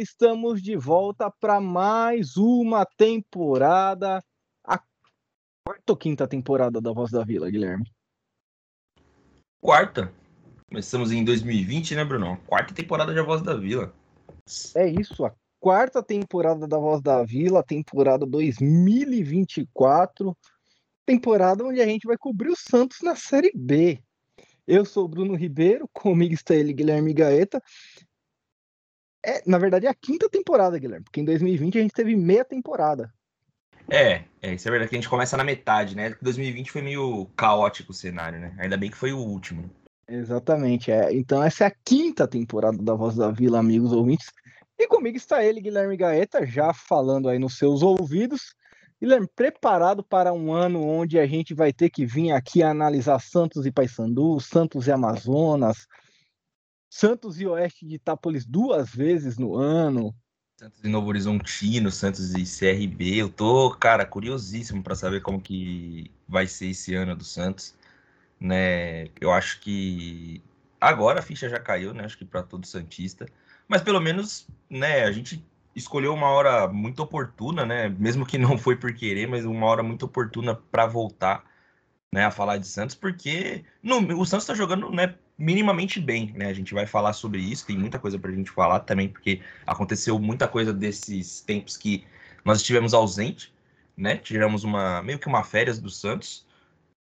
[0.00, 4.24] Estamos de volta para mais uma temporada,
[4.64, 4.80] a
[5.62, 7.84] quarta ou quinta temporada da Voz da Vila, Guilherme?
[9.60, 10.10] Quarta.
[10.70, 12.38] Começamos em 2020, né, Bruno?
[12.46, 13.92] Quarta temporada de A Voz da Vila.
[14.74, 20.34] É isso, a quarta temporada da Voz da Vila, temporada 2024,
[21.04, 24.02] temporada onde a gente vai cobrir o Santos na Série B.
[24.66, 27.62] Eu sou o Bruno Ribeiro, comigo está ele, Guilherme Gaeta.
[29.24, 32.44] É, na verdade, é a quinta temporada, Guilherme, porque em 2020 a gente teve meia
[32.44, 33.12] temporada.
[33.88, 36.14] É, é, isso é verdade que a gente começa na metade, né?
[36.22, 38.54] 2020 foi meio caótico o cenário, né?
[38.58, 39.68] Ainda bem que foi o último.
[40.08, 41.12] Exatamente, é.
[41.12, 44.28] Então essa é a quinta temporada da Voz da Vila, amigos ouvintes.
[44.78, 48.54] E comigo está ele, Guilherme Gaeta, já falando aí nos seus ouvidos.
[49.00, 53.66] Guilherme, preparado para um ano onde a gente vai ter que vir aqui analisar Santos
[53.66, 55.86] e Paysandu, Santos e Amazonas,
[56.90, 60.12] Santos e Oeste de Itápolis duas vezes no ano.
[60.58, 63.16] Santos e Novo Horizontino, Santos e CRB.
[63.16, 67.74] Eu tô, cara, curiosíssimo para saber como que vai ser esse ano do Santos,
[68.38, 69.04] né?
[69.20, 70.42] Eu acho que
[70.80, 72.04] agora a ficha já caiu, né?
[72.04, 73.24] Acho que para todo santista,
[73.68, 75.42] mas pelo menos, né, a gente
[75.74, 77.88] escolheu uma hora muito oportuna, né?
[77.88, 81.44] Mesmo que não foi por querer, mas uma hora muito oportuna para voltar,
[82.12, 86.46] né, a falar de Santos, porque no, o Santos está jogando, né, minimamente bem, né?
[86.46, 89.40] A gente vai falar sobre isso, tem muita coisa para a gente falar também, porque
[89.66, 92.04] aconteceu muita coisa desses tempos que
[92.44, 93.52] nós estivemos ausente,
[93.96, 94.16] né?
[94.16, 96.46] Tiramos uma meio que uma férias do Santos.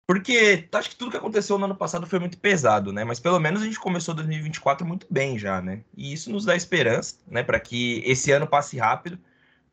[0.05, 3.03] Porque acho que tudo que aconteceu no ano passado foi muito pesado, né?
[3.03, 5.83] Mas pelo menos a gente começou 2024 muito bem já, né?
[5.95, 7.43] E isso nos dá esperança, né?
[7.43, 9.19] Para que esse ano passe rápido,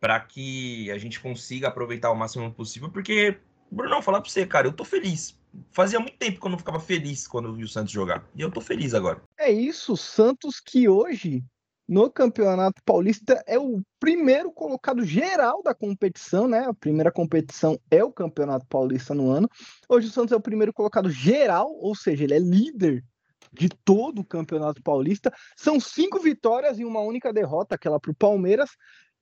[0.00, 2.90] para que a gente consiga aproveitar o máximo possível.
[2.90, 3.38] Porque,
[3.70, 5.36] Bruno, falar para você, cara, eu tô feliz.
[5.70, 8.24] Fazia muito tempo que eu não ficava feliz quando eu vi o Santos jogar.
[8.34, 9.22] E eu tô feliz agora.
[9.38, 11.44] É isso, Santos que hoje
[11.86, 16.60] no Campeonato Paulista é o primeiro colocado geral da competição, né?
[16.60, 19.48] A primeira competição é o Campeonato Paulista no ano.
[19.88, 23.04] Hoje o Santos é o primeiro colocado geral, ou seja, ele é líder
[23.52, 25.32] de todo o Campeonato Paulista.
[25.56, 28.70] São cinco vitórias e uma única derrota, aquela para o Palmeiras,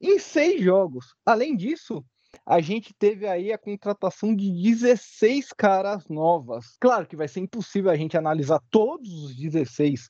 [0.00, 1.14] em seis jogos.
[1.26, 2.04] Além disso,
[2.44, 6.76] a gente teve aí a contratação de 16 caras novas.
[6.80, 10.08] Claro que vai ser impossível a gente analisar todos os 16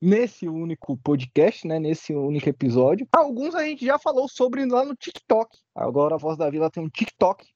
[0.00, 3.08] nesse único podcast, né, nesse único episódio.
[3.10, 5.56] Alguns a gente já falou sobre lá no TikTok.
[5.74, 7.46] Agora a Voz da Vila tem um TikTok.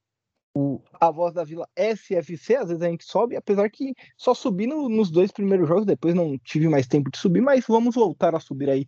[0.54, 4.66] O, a Voz da Vila SFC, às vezes a gente sobe, apesar que só subi
[4.66, 8.34] no, nos dois primeiros jogos, depois não tive mais tempo de subir, mas vamos voltar
[8.34, 8.86] a subir aí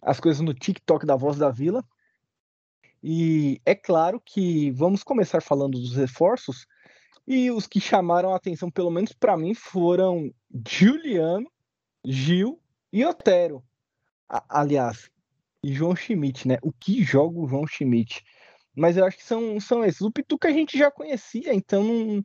[0.00, 1.84] as coisas no TikTok da Voz da Vila.
[3.06, 6.66] E é claro que vamos começar falando dos reforços.
[7.26, 10.32] E os que chamaram a atenção, pelo menos para mim, foram
[10.66, 11.46] Juliano,
[12.02, 12.58] Gil
[12.90, 13.62] e Otero,
[14.48, 15.10] aliás,
[15.62, 16.56] e João Schmidt, né?
[16.62, 18.24] O que joga o João Schmidt?
[18.74, 20.00] Mas eu acho que são, são esses.
[20.00, 22.24] O Pituca a gente já conhecia, então não,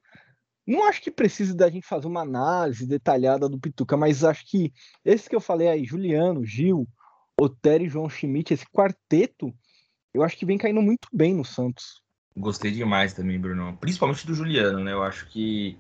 [0.66, 4.72] não acho que precise da gente fazer uma análise detalhada do Pituca, mas acho que
[5.04, 6.88] esse que eu falei aí, Juliano, Gil,
[7.38, 9.54] Otero e João Schmidt, esse quarteto,
[10.14, 12.02] eu acho que vem caindo muito bem no Santos.
[12.36, 13.78] Gostei demais também, Bruno.
[13.80, 14.94] Principalmente do Juliano, né?
[14.94, 15.78] Eu acho que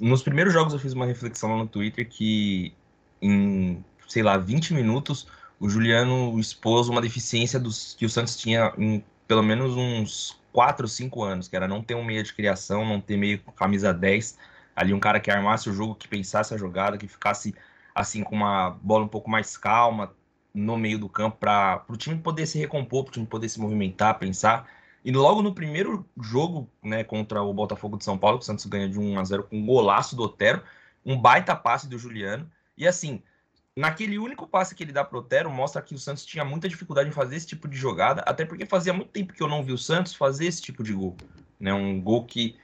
[0.00, 2.74] nos primeiros jogos eu fiz uma reflexão lá no Twitter que
[3.22, 5.26] em sei lá, 20 minutos,
[5.58, 10.86] o Juliano expôs uma deficiência dos, que o Santos tinha em pelo menos uns 4,
[10.86, 14.38] 5 anos, que era não ter um meia de criação, não ter meio camisa 10,
[14.76, 17.54] ali um cara que armasse o jogo, que pensasse a jogada, que ficasse
[17.94, 20.12] assim com uma bola um pouco mais calma
[20.54, 23.60] no meio do campo para o time poder se recompor, para o time poder se
[23.60, 24.70] movimentar, pensar.
[25.04, 28.64] E logo no primeiro jogo, né, contra o Botafogo de São Paulo, que o Santos
[28.66, 30.62] ganha de 1 a 0 com um golaço do Otero,
[31.04, 32.50] um baita passe do Juliano.
[32.78, 33.20] E assim,
[33.76, 37.08] naquele único passe que ele dá pro Otero, mostra que o Santos tinha muita dificuldade
[37.08, 39.72] em fazer esse tipo de jogada, até porque fazia muito tempo que eu não vi
[39.72, 41.16] o Santos fazer esse tipo de gol.
[41.58, 41.74] Né?
[41.74, 42.56] Um gol que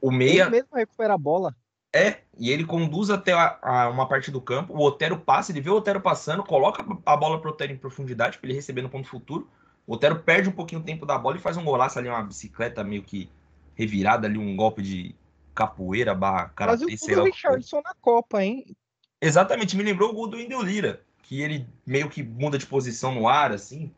[0.00, 0.42] o meia.
[0.42, 1.54] Ele mesmo recupera a bola.
[1.94, 5.60] É, e ele conduz até a, a uma parte do campo, o Otero passa, ele
[5.60, 8.88] vê o Otero passando, coloca a bola pro Otero em profundidade, para ele receber no
[8.88, 9.48] ponto futuro.
[9.86, 12.24] O Otero perde um pouquinho o tempo da bola e faz um golaço ali, uma
[12.24, 13.30] bicicleta meio que
[13.76, 15.14] revirada ali, um golpe de
[15.54, 17.22] capoeira barra karatê, sei lá.
[17.22, 18.76] o Richardson na Copa, hein?
[19.20, 23.14] Exatamente, me lembrou o gol do Wendel Lira, que ele meio que muda de posição
[23.14, 23.94] no ar, assim.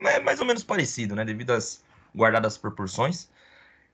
[0.00, 1.24] É mais ou menos parecido, né?
[1.24, 1.82] Devido às
[2.14, 3.28] guardadas proporções.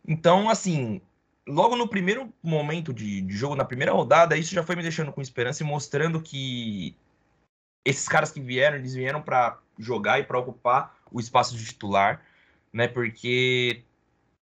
[0.06, 1.00] Então, assim,
[1.46, 5.12] logo no primeiro momento de, de, jogo, na primeira rodada, isso já foi me deixando
[5.12, 6.96] com esperança e mostrando que
[7.84, 12.22] esses caras que vieram, eles vieram para jogar e para ocupar o espaço de titular,
[12.72, 12.88] né?
[12.88, 13.82] Porque,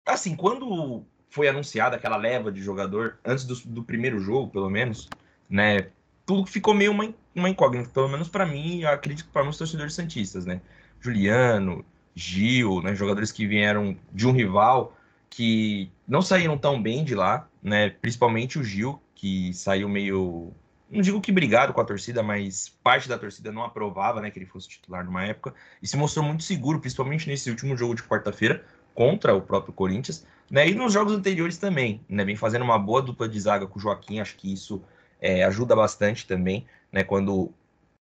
[0.04, 5.08] assim, quando foi anunciada aquela leva de jogador, antes do, do primeiro jogo, pelo menos,
[5.48, 5.88] né?
[6.26, 9.94] Tudo ficou meio uma uma incógnita, pelo menos para mim, eu acredito para muitos torcedores
[9.94, 10.60] santistas, né?
[11.00, 14.96] Juliano, Gil, né, jogadores que vieram de um rival
[15.30, 17.88] que não saíram tão bem de lá, né?
[17.88, 20.52] Principalmente o Gil, que saiu meio
[20.90, 24.38] não digo que brigado com a torcida, mas parte da torcida não aprovava, né, que
[24.38, 28.02] ele fosse titular numa época, e se mostrou muito seguro, principalmente nesse último jogo de
[28.02, 32.76] quarta-feira contra o próprio Corinthians, né, e nos jogos anteriores também, né, vem fazendo uma
[32.76, 34.82] boa dupla de zaga com o Joaquim, acho que isso
[35.20, 37.52] é, ajuda bastante também, né, quando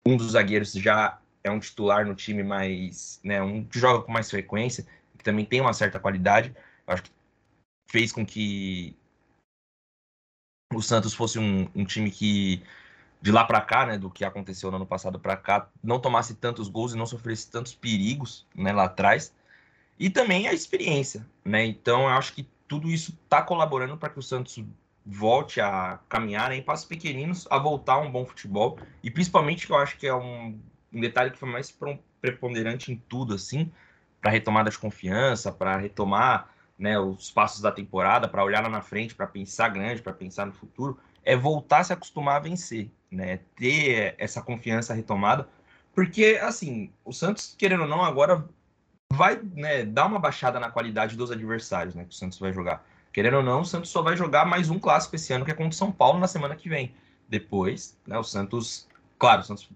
[0.06, 4.12] um dos zagueiros já é um titular no time mais, né, um que joga com
[4.12, 4.86] mais frequência,
[5.18, 6.54] que também tem uma certa qualidade,
[6.88, 7.12] acho que
[7.88, 8.96] fez com que
[10.74, 12.64] o Santos fosse um, um time que
[13.22, 16.36] de lá para cá, né, do que aconteceu no ano passado para cá, não tomasse
[16.36, 19.34] tantos gols e não sofresse tantos perigos, né, lá atrás.
[19.98, 21.66] E também a experiência, né?
[21.66, 24.62] Então eu acho que tudo isso está colaborando para que o Santos
[25.06, 28.78] volte a caminhar né, em passos pequeninos, a voltar a um bom futebol.
[29.02, 30.60] E principalmente eu acho que é um,
[30.92, 31.74] um detalhe que foi mais
[32.20, 33.72] preponderante em tudo, assim,
[34.20, 38.82] para retomada de confiança, para retomar né, os passos da temporada, para olhar lá na
[38.82, 42.92] frente, para pensar grande, para pensar no futuro, é voltar a se acostumar a vencer,
[43.10, 43.40] né?
[43.56, 45.48] Ter essa confiança retomada,
[45.94, 48.48] porque assim, o Santos, querendo ou não, agora
[49.12, 52.04] vai né, dar uma baixada na qualidade dos adversários, né?
[52.04, 52.86] Que o Santos vai jogar.
[53.12, 55.54] Querendo ou não, o Santos só vai jogar mais um clássico esse ano, que é
[55.54, 56.96] contra o São Paulo na semana que vem.
[57.30, 58.88] Depois, né, o Santos,
[59.20, 59.70] claro, o Santos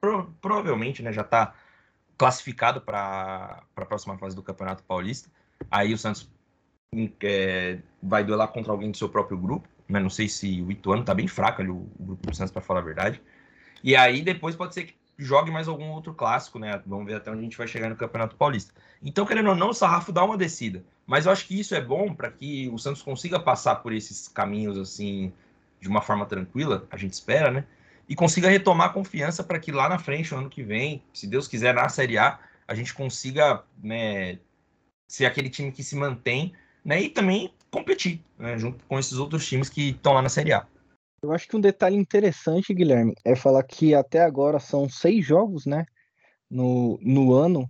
[0.00, 1.54] pro, provavelmente né, já está
[2.16, 5.30] classificado para a próxima fase do Campeonato Paulista.
[5.70, 6.30] Aí o Santos
[7.22, 9.68] é, vai duelar contra alguém do seu próprio grupo.
[9.88, 9.98] Né?
[9.98, 12.62] Não sei se o Ituano tá bem fraco ali, o, o grupo do Santos, para
[12.62, 13.20] falar a verdade.
[13.82, 16.80] E aí depois pode ser que jogue mais algum outro clássico, né?
[16.86, 18.72] Vamos ver até onde a gente vai chegar no Campeonato Paulista.
[19.02, 20.82] Então, querendo ou não, o sarrafo dá uma descida.
[21.06, 24.28] Mas eu acho que isso é bom para que o Santos consiga passar por esses
[24.28, 25.32] caminhos assim
[25.80, 27.64] de uma forma tranquila, a gente espera, né?
[28.08, 31.26] E consiga retomar a confiança para que lá na frente, no ano que vem, se
[31.26, 34.38] Deus quiser, na Série A, a gente consiga né,
[35.10, 36.52] ser aquele time que se mantém
[36.84, 40.52] né, e também competir né, junto com esses outros times que estão lá na Série
[40.52, 40.64] A.
[41.20, 45.66] Eu acho que um detalhe interessante, Guilherme, é falar que até agora são seis jogos,
[45.66, 45.84] né,
[46.48, 47.68] no, no ano,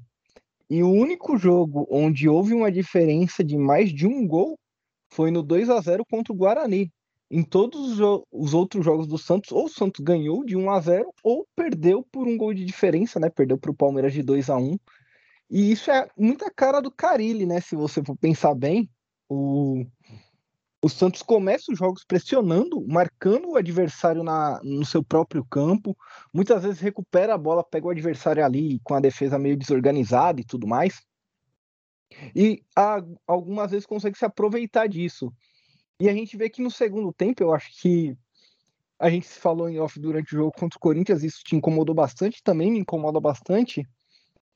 [0.69, 4.59] e o único jogo onde houve uma diferença de mais de um gol
[5.11, 6.93] foi no 2 a 0 contra o Guarani.
[7.31, 10.81] Em todos os, os outros jogos do Santos, ou o Santos ganhou de 1 a
[10.81, 13.31] 0 ou perdeu por um gol de diferença, né?
[13.31, 14.77] Perdeu para o Palmeiras de 2 a 1
[15.51, 17.61] E isso é muita cara do Carilli, né?
[17.61, 18.89] Se você for pensar bem,
[19.29, 19.85] o,
[20.81, 25.97] o Santos começa os jogos pressionando, marcando o adversário na, no seu próprio campo.
[26.33, 30.45] Muitas vezes recupera a bola, pega o adversário ali com a defesa meio desorganizada e
[30.45, 31.03] tudo mais.
[32.35, 35.33] E a, algumas vezes consegue se aproveitar disso.
[36.01, 38.17] E a gente vê que no segundo tempo, eu acho que
[38.99, 41.95] a gente se falou em off durante o jogo contra o Corinthians, isso te incomodou
[41.95, 43.87] bastante, também me incomoda bastante.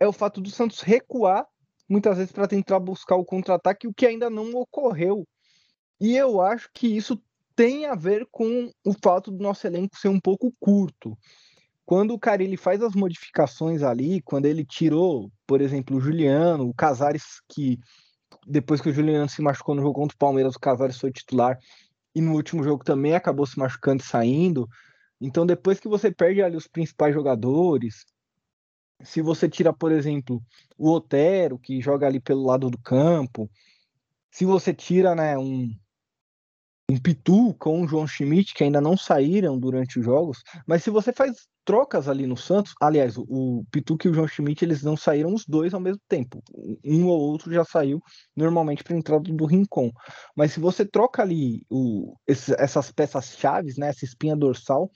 [0.00, 1.46] É o fato do Santos recuar
[1.88, 5.26] muitas vezes para tentar buscar o contra-ataque, o que ainda não ocorreu.
[6.00, 7.20] E eu acho que isso
[7.54, 11.16] tem a ver com o fato do nosso elenco ser um pouco curto.
[11.86, 16.68] Quando o cara ele faz as modificações ali, quando ele tirou, por exemplo, o Juliano,
[16.68, 17.78] o Casares, que
[18.46, 21.58] depois que o Juliano se machucou no jogo contra o Palmeiras, o Casares foi titular,
[22.14, 24.68] e no último jogo também acabou se machucando e saindo.
[25.20, 28.04] Então, depois que você perde ali os principais jogadores,
[29.02, 30.42] se você tira, por exemplo,
[30.78, 33.50] o Otero, que joga ali pelo lado do campo,
[34.30, 35.70] se você tira né, um,
[36.90, 40.90] um Pitu com o João Schmidt, que ainda não saíram durante os jogos, mas se
[40.90, 44.82] você faz trocas ali no Santos, aliás, o, o Pitu e o João Schmidt, eles
[44.82, 46.42] não saíram os dois ao mesmo tempo.
[46.84, 48.02] Um ou outro já saiu
[48.36, 49.90] normalmente para entrada do Rincon.
[50.36, 54.90] Mas se você troca ali o, essas peças chaves, né, essa espinha dorsal,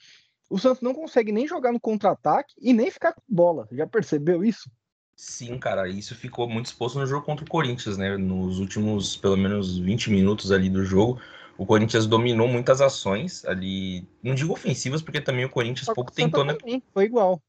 [0.49, 3.67] o Santos não consegue nem jogar no contra-ataque e nem ficar com bola.
[3.71, 4.69] Já percebeu isso?
[5.15, 8.15] Sim, cara, isso ficou muito exposto no jogo contra o Corinthians, né?
[8.17, 11.19] Nos últimos, pelo menos, 20 minutos ali do jogo,
[11.57, 16.11] o Corinthians dominou muitas ações ali, não digo ofensivas, porque também o Corinthians Só pouco
[16.11, 16.55] tentou, né?
[16.93, 17.41] Foi igual.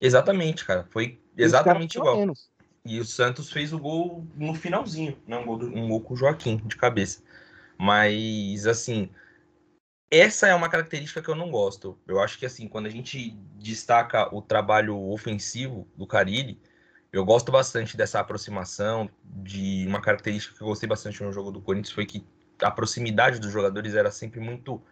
[0.00, 2.16] Exatamente, cara, foi exatamente igual.
[2.16, 2.50] Menos.
[2.84, 5.38] E o Santos fez o gol no finalzinho, né?
[5.38, 7.22] Um gol, um gol com o Joaquim de cabeça.
[7.78, 9.08] Mas, assim,
[10.12, 11.98] essa é uma característica que eu não gosto.
[12.06, 16.60] Eu acho que assim, quando a gente destaca o trabalho ofensivo do Carilli,
[17.10, 21.62] eu gosto bastante dessa aproximação, de uma característica que eu gostei bastante no jogo do
[21.62, 22.22] Corinthians foi que
[22.60, 24.82] a proximidade dos jogadores era sempre muito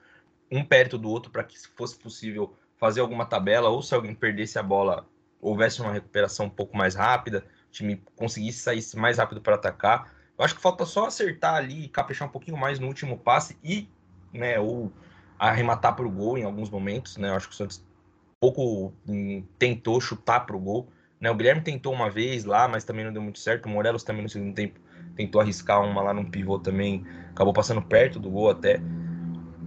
[0.51, 4.59] um perto do outro para que fosse possível fazer alguma tabela ou se alguém perdesse
[4.59, 5.07] a bola,
[5.39, 10.15] houvesse uma recuperação um pouco mais rápida, o time conseguisse sair mais rápido para atacar.
[10.39, 13.87] Eu acho que falta só acertar ali, caprichar um pouquinho mais no último passe e,
[14.33, 14.91] né, ou
[15.49, 17.31] arrematar para o gol em alguns momentos, né?
[17.31, 17.83] Eu acho que o Santos
[18.41, 20.89] pouco hum, tentou chutar para o gol.
[21.21, 21.31] Né?
[21.31, 23.67] O Guilherme tentou uma vez lá, mas também não deu muito certo.
[23.67, 24.81] O Morelos também no segundo tempo
[25.15, 28.81] tentou arriscar uma lá no pivô também, acabou passando perto do gol até.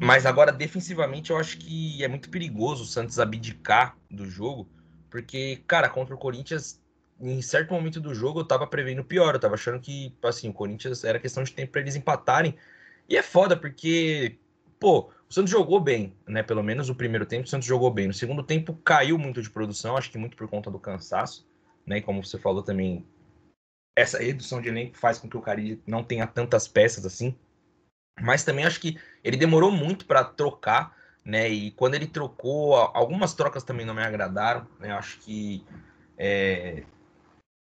[0.02, 4.68] Mas agora, defensivamente, eu acho que é muito perigoso o Santos abdicar do jogo,
[5.10, 6.82] porque, cara, contra o Corinthians,
[7.22, 9.36] em certo momento do jogo, eu tava prevendo pior.
[9.36, 12.56] Eu tava achando que, assim, o Corinthians era questão de tempo para eles empatarem.
[13.08, 14.38] E é foda, porque,
[14.80, 16.44] pô, o Santos jogou bem, né?
[16.44, 18.06] Pelo menos o primeiro tempo, o Santos jogou bem.
[18.06, 21.50] No segundo tempo, caiu muito de produção, acho que muito por conta do cansaço,
[21.88, 21.98] né?
[21.98, 23.04] E como você falou também,
[23.98, 27.36] essa redução de elenco faz com que o Cari não tenha tantas peças assim.
[28.22, 31.50] Mas também acho que ele demorou muito para trocar, né?
[31.50, 34.92] E quando ele trocou, algumas trocas também não me agradaram, né?
[34.92, 35.66] Acho que
[36.16, 36.84] é...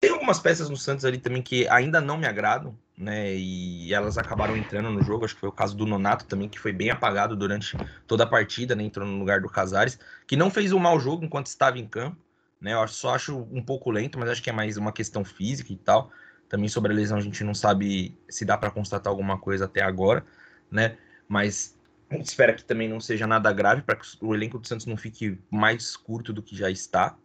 [0.00, 3.34] tem algumas peças no Santos ali também que ainda não me agradam, né?
[3.34, 5.24] E elas acabaram entrando no jogo.
[5.24, 7.76] Acho que foi o caso do Nonato também, que foi bem apagado durante
[8.06, 8.82] toda a partida, né?
[8.82, 12.16] Entrou no lugar do Casares, que não fez um mau jogo enquanto estava em campo,
[12.60, 12.74] né?
[12.74, 15.76] Eu só acho um pouco lento, mas acho que é mais uma questão física e
[15.76, 16.10] tal.
[16.48, 19.82] Também sobre a lesão a gente não sabe se dá para constatar alguma coisa até
[19.82, 20.24] agora,
[20.70, 20.98] né?
[21.28, 21.78] Mas
[22.10, 24.86] a gente espera que também não seja nada grave para que o elenco do Santos
[24.86, 27.16] não fique mais curto do que já está,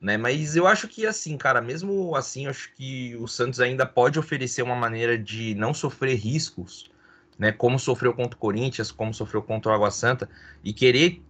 [0.00, 0.16] né?
[0.16, 4.62] Mas eu acho que assim, cara, mesmo assim, acho que o Santos ainda pode oferecer
[4.62, 6.90] uma maneira de não sofrer riscos,
[7.38, 7.52] né?
[7.52, 10.28] Como sofreu contra o Corinthians, como sofreu contra o Água Santa
[10.62, 11.22] e querer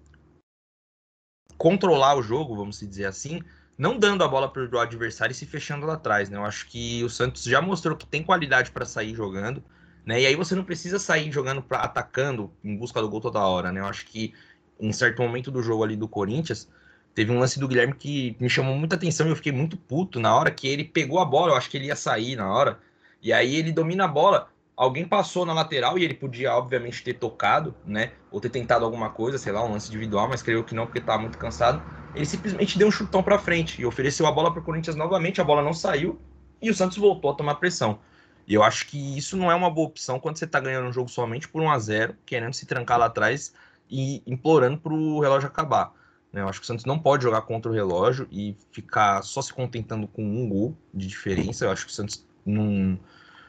[1.57, 3.41] controlar o jogo, vamos dizer assim,
[3.79, 6.29] não dando a bola para o adversário e se fechando lá atrás.
[6.29, 6.37] Né?
[6.37, 9.63] Eu acho que o Santos já mostrou que tem qualidade para sair jogando,
[10.05, 10.21] né?
[10.21, 13.73] E aí você não precisa sair jogando para atacando em busca do gol toda hora,
[13.73, 13.81] né?
[13.81, 14.33] Eu acho que
[14.79, 16.69] em certo momento do jogo ali do Corinthians
[17.17, 20.21] teve um lance do Guilherme que me chamou muita atenção e eu fiquei muito puto
[20.21, 21.53] na hora que ele pegou a bola.
[21.53, 22.81] Eu acho que ele ia sair na hora
[23.23, 27.15] e aí ele domina a bola alguém passou na lateral e ele podia, obviamente, ter
[27.15, 28.13] tocado, né?
[28.31, 30.99] Ou ter tentado alguma coisa, sei lá, um lance individual, mas creio que não, porque
[30.99, 31.83] estava muito cansado.
[32.15, 35.41] Ele simplesmente deu um chutão para frente e ofereceu a bola para o Corinthians novamente,
[35.41, 36.23] a bola não saiu
[36.61, 38.03] e o Santos voltou a tomar pressão.
[38.47, 40.93] E eu acho que isso não é uma boa opção quando você está ganhando um
[40.93, 43.53] jogo somente por 1 a 0 querendo se trancar lá atrás
[43.91, 45.93] e implorando para o relógio acabar.
[46.37, 46.43] Né?
[46.43, 49.55] Eu acho que o Santos não pode jogar contra o relógio e ficar só se
[49.55, 51.65] contentando com um gol de diferença.
[51.65, 53.01] Eu acho que o Santos não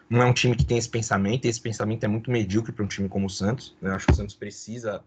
[0.09, 2.85] não é um time que tem esse pensamento, e esse pensamento é muito medíocre para
[2.85, 3.75] um time como o Santos.
[3.81, 3.89] Né?
[3.89, 5.03] Eu acho que o Santos precisa,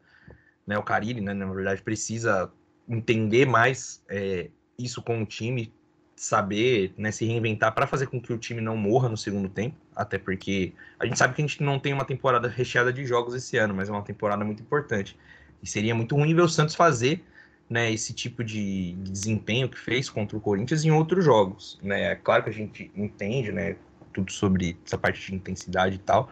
[0.67, 2.53] né, o Carilli, né, na verdade, precisa
[2.87, 5.73] entender mais é, isso com o time,
[6.15, 9.75] saber né, se reinventar para fazer com que o time não morra no segundo tempo,
[9.97, 13.35] até porque a gente sabe que a gente não tem uma temporada recheada de jogos
[13.35, 15.17] esse ano, mas é uma temporada muito importante.
[15.63, 17.25] E seria muito ruim ver o Santos fazer
[17.71, 21.79] né, esse tipo de, de desempenho que fez contra o Corinthians em outros jogos.
[21.81, 22.13] Né?
[22.13, 23.77] É claro que a gente entende, né,
[24.13, 26.29] tudo sobre essa parte de intensidade e tal.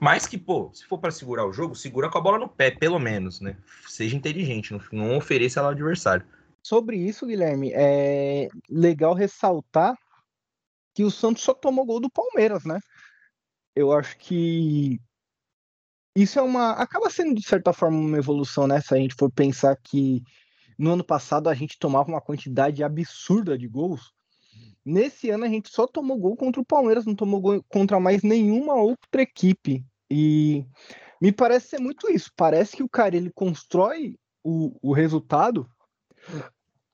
[0.00, 2.70] Mas que, pô, se for para segurar o jogo, segura com a bola no pé,
[2.70, 3.56] pelo menos, né?
[3.86, 6.24] Seja inteligente, não, não ofereça ela ao adversário.
[6.62, 9.98] Sobre isso, Guilherme, é legal ressaltar
[10.94, 12.78] que o Santos só tomou gol do Palmeiras, né?
[13.74, 15.00] Eu acho que
[16.16, 16.72] isso é uma.
[16.72, 18.80] acaba sendo, de certa forma, uma evolução, né?
[18.80, 20.22] Se a gente for pensar que
[20.78, 24.12] no ano passado a gente tomava uma quantidade absurda de gols
[24.88, 28.22] Nesse ano a gente só tomou gol contra o Palmeiras, não tomou gol contra mais
[28.22, 29.84] nenhuma outra equipe.
[30.10, 30.64] E
[31.20, 32.32] me parece ser muito isso.
[32.34, 35.70] Parece que o cara ele constrói o, o resultado,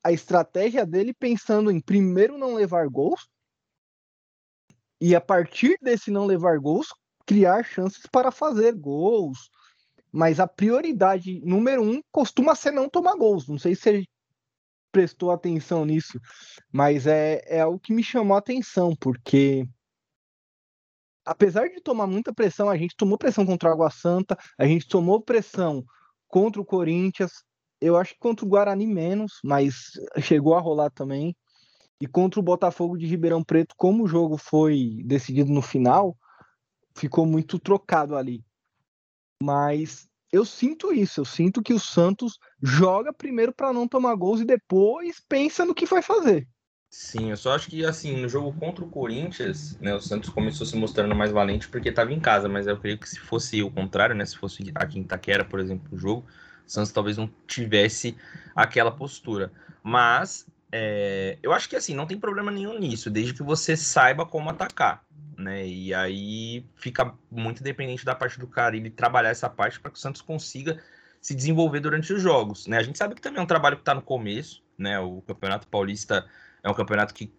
[0.02, 3.28] a estratégia dele pensando em primeiro não levar gols
[5.00, 6.88] e a partir desse não levar gols
[7.24, 9.50] criar chances para fazer gols.
[10.16, 13.48] Mas a prioridade número um costuma ser não tomar gols.
[13.48, 14.08] Não sei se
[14.92, 16.20] prestou atenção nisso,
[16.70, 19.68] mas é, é algo que me chamou a atenção, porque
[21.24, 24.86] apesar de tomar muita pressão, a gente tomou pressão contra o Água Santa, a gente
[24.86, 25.84] tomou pressão
[26.28, 27.32] contra o Corinthians,
[27.80, 29.90] eu acho que contra o Guarani menos, mas
[30.20, 31.34] chegou a rolar também.
[32.00, 36.16] E contra o Botafogo de Ribeirão Preto, como o jogo foi decidido no final,
[36.96, 38.44] ficou muito trocado ali.
[39.44, 44.40] Mas eu sinto isso, eu sinto que o Santos joga primeiro para não tomar gols
[44.40, 46.48] e depois pensa no que vai fazer.
[46.88, 50.66] Sim, eu só acho que assim, no jogo contra o Corinthians, né, o Santos começou
[50.66, 53.70] se mostrando mais valente porque estava em casa, mas eu creio que se fosse o
[53.70, 56.24] contrário, né, se fosse aqui em Itaquera, por exemplo, o jogo,
[56.66, 58.16] o Santos talvez não tivesse
[58.56, 59.52] aquela postura.
[59.82, 64.24] Mas é, eu acho que assim, não tem problema nenhum nisso, desde que você saiba
[64.24, 65.03] como atacar
[65.38, 65.66] né?
[65.66, 69.98] E aí fica muito dependente da parte do cara ele trabalhar essa parte para que
[69.98, 70.82] o Santos consiga
[71.20, 72.78] se desenvolver durante os jogos, né?
[72.78, 74.98] A gente sabe que também é um trabalho que está no começo, né?
[75.00, 76.26] O Campeonato Paulista
[76.62, 77.32] é um campeonato que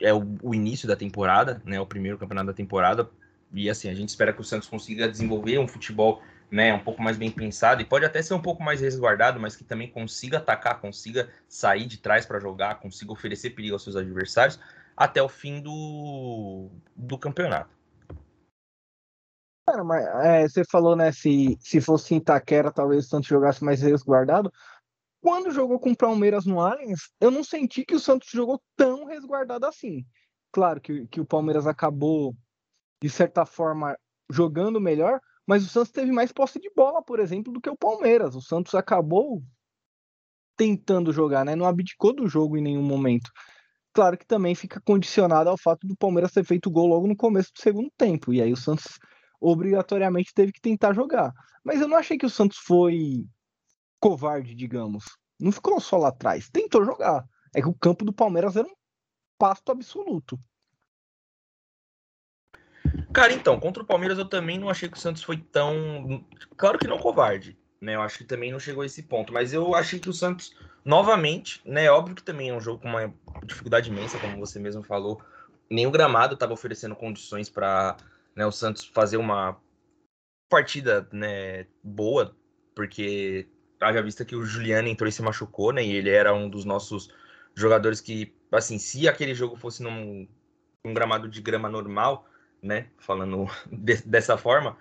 [0.00, 1.80] é o, o, início da temporada, né?
[1.80, 3.08] O primeiro campeonato da temporada
[3.52, 7.02] e assim a gente espera que o Santos consiga desenvolver um futebol né, um pouco
[7.02, 10.36] mais bem pensado e pode até ser um pouco mais resguardado, mas que também consiga
[10.36, 14.60] atacar, consiga sair de trás para jogar, consiga oferecer perigo aos seus adversários
[14.96, 17.70] até o fim do, do campeonato.
[19.66, 23.64] Cara, mas é, você falou, né, se, se fosse em Itaquera, talvez o Santos jogasse
[23.64, 24.52] mais resguardado.
[25.20, 29.04] Quando jogou com o Palmeiras no Allianz, eu não senti que o Santos jogou tão
[29.04, 30.04] resguardado assim.
[30.50, 32.36] Claro que, que o Palmeiras acabou,
[33.00, 33.96] de certa forma,
[34.28, 37.76] jogando melhor, mas o Santos teve mais posse de bola, por exemplo, do que o
[37.76, 38.34] Palmeiras.
[38.34, 39.42] O Santos acabou
[40.56, 41.54] tentando jogar, né?
[41.54, 43.30] Não abdicou do jogo em nenhum momento.
[43.92, 47.52] Claro que também fica condicionado ao fato do Palmeiras ter feito gol logo no começo
[47.52, 48.32] do segundo tempo.
[48.32, 48.98] E aí o Santos
[49.40, 51.32] obrigatoriamente teve que tentar jogar.
[51.64, 53.24] Mas eu não achei que o Santos foi
[54.00, 55.04] covarde, digamos.
[55.38, 57.24] Não ficou só lá atrás, tentou jogar.
[57.54, 58.74] É que o campo do Palmeiras era um
[59.38, 60.38] pasto absoluto.
[63.12, 66.24] Cara, então, contra o Palmeiras eu também não achei que o Santos foi tão.
[66.56, 67.94] Claro que não covarde, né?
[67.94, 70.54] Eu acho que também não chegou a esse ponto, mas eu achei que o Santos,
[70.84, 71.90] novamente, né?
[71.90, 73.12] Óbvio que também é um jogo com uma
[73.44, 75.20] dificuldade imensa, como você mesmo falou.
[75.70, 77.96] Nem o gramado estava oferecendo condições para
[78.36, 79.56] né, o Santos fazer uma
[80.48, 82.36] partida né, boa,
[82.74, 83.48] porque
[83.80, 85.84] haja vista que o Juliano entrou e se machucou, né?
[85.84, 87.08] E ele era um dos nossos
[87.54, 90.28] jogadores que, assim, se aquele jogo fosse num,
[90.92, 92.26] gramado de grama normal,
[92.62, 92.88] né?
[92.98, 94.76] Falando de, dessa forma,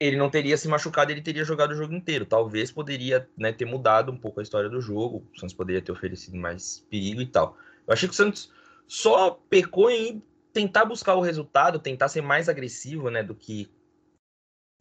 [0.00, 2.24] ele não teria se machucado, ele teria jogado o jogo inteiro.
[2.24, 5.92] Talvez poderia né, ter mudado um pouco a história do jogo, o Santos poderia ter
[5.92, 7.56] oferecido mais perigo e tal.
[7.86, 8.50] Eu achei que o Santos
[8.88, 10.22] só pecou em
[10.54, 13.70] tentar buscar o resultado, tentar ser mais agressivo, né, do que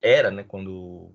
[0.02, 1.12] era, né, quando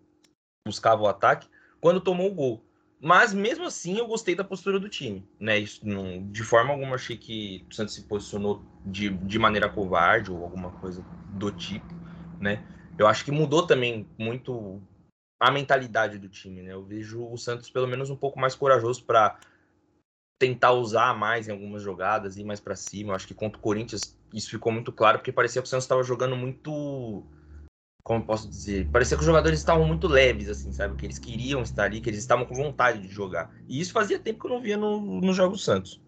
[0.67, 1.49] buscava o ataque,
[1.81, 2.63] quando tomou o gol.
[3.01, 5.59] Mas mesmo assim eu gostei da postura do time, né?
[5.59, 10.31] Isso, não, de forma alguma achei que o Santos se posicionou de, de maneira covarde
[10.31, 11.93] ou alguma coisa do tipo,
[12.41, 12.65] né?
[12.99, 14.81] Eu acho que mudou também muito
[15.41, 16.73] a mentalidade do time, né?
[16.73, 19.39] Eu vejo o Santos pelo menos um pouco mais corajoso para
[20.39, 23.11] tentar usar mais em algumas jogadas, ir mais para cima.
[23.11, 25.85] Eu acho que contra o Corinthians isso ficou muito claro, porque parecia que o Santos
[25.85, 27.25] estava jogando muito.
[28.03, 28.89] Como posso dizer?
[28.91, 30.95] Parecia que os jogadores estavam muito leves, assim, sabe?
[30.97, 33.51] Que eles queriam estar ali, que eles estavam com vontade de jogar.
[33.67, 36.04] E isso fazia tempo que eu não via no, no jogo Santos.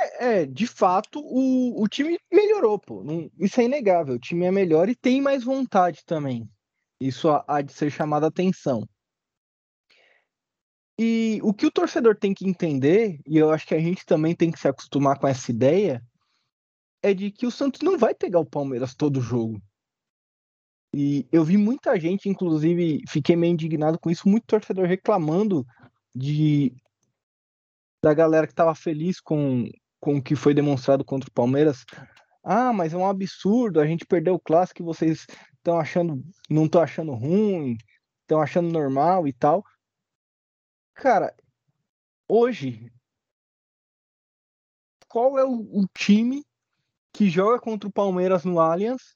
[0.00, 3.04] É, é, de fato, o, o time melhorou, pô.
[3.38, 4.14] Isso é inegável.
[4.14, 6.48] O time é melhor e tem mais vontade também.
[7.00, 8.88] Isso há, há de ser chamado a atenção.
[10.98, 14.34] E o que o torcedor tem que entender, e eu acho que a gente também
[14.36, 16.02] tem que se acostumar com essa ideia,
[17.02, 19.60] é de que o Santos não vai pegar o Palmeiras todo jogo.
[20.94, 25.66] E eu vi muita gente, inclusive, fiquei meio indignado com isso, muito torcedor reclamando
[26.14, 26.74] de
[28.04, 29.64] da galera que estava feliz com,
[30.02, 31.84] com o que foi demonstrado contra o Palmeiras.
[32.42, 36.64] Ah, mas é um absurdo, a gente perdeu o clássico e vocês estão achando, não
[36.64, 37.78] estão achando ruim,
[38.22, 39.64] estão achando normal e tal.
[40.92, 41.32] Cara,
[42.28, 42.92] hoje,
[45.06, 46.44] qual é o, o time
[47.12, 49.14] que joga contra o Palmeiras no Allianz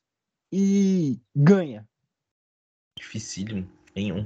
[0.52, 1.84] e ganha?
[2.96, 4.24] Dificílimo, nenhum.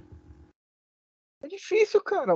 [1.42, 2.34] É difícil, cara.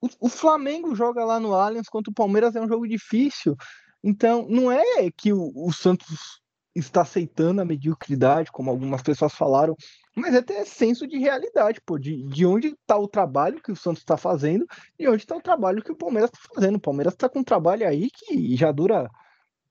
[0.00, 3.56] O, Flamengo joga lá no Allianz contra o Palmeiras, é um jogo difícil.
[4.02, 6.40] Então, não é que o, o Santos
[6.74, 9.74] está aceitando a mediocridade, como algumas pessoas falaram,
[10.14, 13.76] mas é ter senso de realidade, pô, de, de onde está o trabalho que o
[13.76, 14.66] Santos está fazendo
[14.98, 16.76] e onde está o trabalho que o Palmeiras está fazendo.
[16.76, 19.10] O Palmeiras está com um trabalho aí que já dura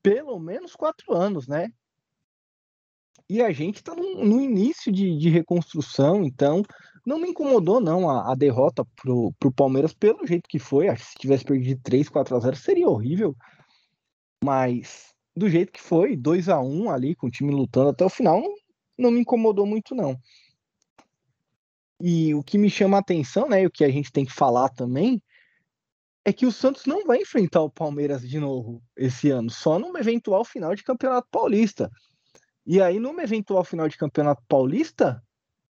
[0.01, 1.69] pelo menos quatro anos, né?
[3.29, 6.63] E a gente está no, no, início de, de, reconstrução, então
[7.07, 10.89] não me incomodou não a, a derrota pro, pro Palmeiras pelo jeito que foi.
[10.89, 13.33] Acho que se tivesse perdido 3, 4 a 0 seria horrível.
[14.43, 18.09] Mas do jeito que foi, 2 a 1 ali, com o time lutando até o
[18.09, 18.53] final, não,
[18.97, 20.19] não me incomodou muito, não.
[22.01, 24.33] E o que me chama a atenção, né, e o que a gente tem que
[24.33, 25.21] falar também,
[26.25, 30.01] é que o Santos não vai enfrentar o Palmeiras de novo esse ano, só numa
[30.01, 31.89] eventual final de Campeonato Paulista.
[32.65, 35.23] E aí, numa eventual final de Campeonato Paulista,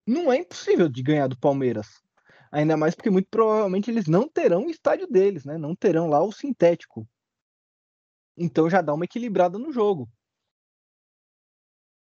[0.06, 2.02] não é impossível de ganhar do Palmeiras.
[2.50, 5.56] Ainda mais porque muito provavelmente eles não terão o estádio deles, né?
[5.56, 7.08] Não terão lá o sintético.
[8.36, 10.08] Então já dá uma equilibrada no jogo.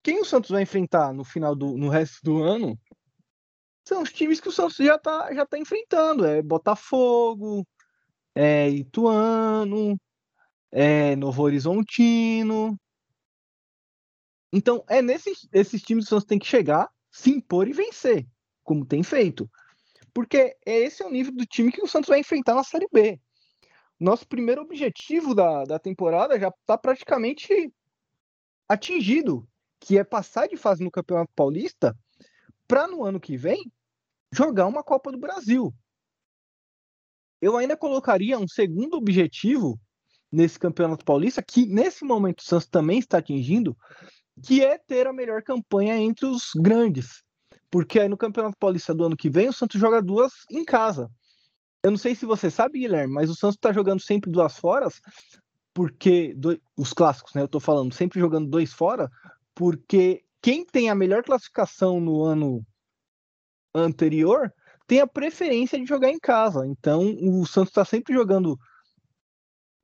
[0.04, 2.80] Quem o Santos vai enfrentar no final do no resto do ano
[3.86, 6.26] são os times que o Santos já está já tá enfrentando.
[6.26, 7.68] É Botafogo,
[8.36, 10.00] é Ituano,
[10.72, 12.80] é Novo Horizontino.
[14.52, 18.28] Então, é nesses esses times que o Santos tem que chegar, se impor e vencer,
[18.64, 19.50] como tem feito.
[20.14, 22.88] Porque é esse é o nível do time que o Santos vai enfrentar na Série
[22.92, 23.20] B
[24.00, 27.72] nosso primeiro objetivo da, da temporada já está praticamente
[28.68, 29.48] atingido,
[29.80, 31.98] que é passar de fase no Campeonato Paulista
[32.68, 33.72] para no ano que vem
[34.32, 35.74] jogar uma Copa do Brasil.
[37.42, 39.80] Eu ainda colocaria um segundo objetivo
[40.32, 43.76] nesse Campeonato Paulista, que nesse momento o Santos também está atingindo,
[44.44, 47.24] que é ter a melhor campanha entre os grandes.
[47.72, 51.10] Porque aí no Campeonato Paulista do ano que vem o Santos joga duas em casa.
[51.84, 54.88] Eu não sei se você sabe, Guilherme, mas o Santos está jogando sempre duas fora,
[55.74, 57.42] porque do, os clássicos, né?
[57.42, 59.10] Eu tô falando sempre jogando dois fora,
[59.56, 62.66] porque quem tem a melhor classificação no ano
[63.74, 64.52] anterior
[64.88, 66.66] tem a preferência de jogar em casa.
[66.66, 68.58] Então o Santos está sempre jogando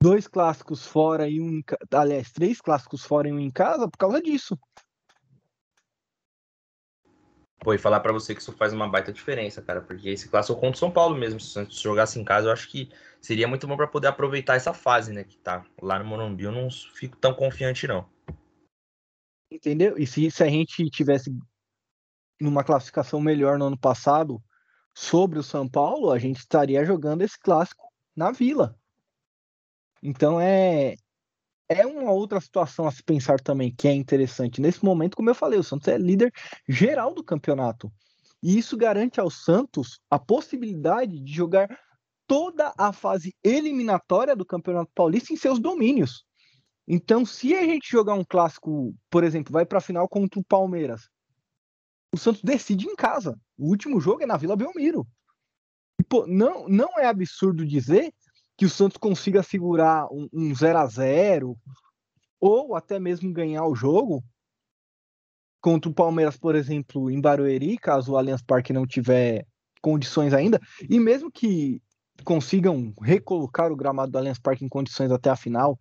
[0.06, 1.60] dois clássicos fora e um,
[1.92, 4.56] aliás, três clássicos fora e um em casa por causa disso.
[7.58, 10.60] Pô, e falar para você que isso faz uma baita diferença, cara, porque esse clássico
[10.60, 12.88] contra o São Paulo mesmo, se o Santos jogasse em casa, eu acho que
[13.20, 16.52] seria muito bom para poder aproveitar essa fase, né, que tá lá no Morumbi, eu
[16.52, 18.08] não fico tão confiante não.
[19.50, 19.98] Entendeu?
[19.98, 21.36] E se, se a gente tivesse
[22.40, 24.40] numa classificação melhor no ano passado
[24.94, 28.78] sobre o São Paulo, a gente estaria jogando esse clássico na Vila.
[30.02, 30.96] Então é
[31.68, 34.60] é uma outra situação a se pensar também que é interessante.
[34.60, 36.32] Nesse momento, como eu falei, o Santos é líder
[36.68, 37.92] geral do campeonato.
[38.42, 41.68] E isso garante ao Santos a possibilidade de jogar
[42.26, 46.24] toda a fase eliminatória do Campeonato Paulista em seus domínios.
[46.86, 50.44] Então, se a gente jogar um clássico, por exemplo, vai para a final contra o
[50.44, 51.08] Palmeiras,
[52.12, 53.38] o Santos decide em casa.
[53.58, 55.06] O último jogo é na Vila Belmiro.
[56.00, 58.12] E, pô, não, não é absurdo dizer
[58.56, 61.56] que o Santos consiga segurar um, um 0 a 0
[62.40, 64.24] ou até mesmo ganhar o jogo
[65.60, 69.44] contra o Palmeiras, por exemplo, em Barueri, caso o Allianz Parque não tiver
[69.82, 71.80] condições ainda, e mesmo que
[72.24, 75.78] consigam recolocar o gramado do Allianz Parque em condições até a final,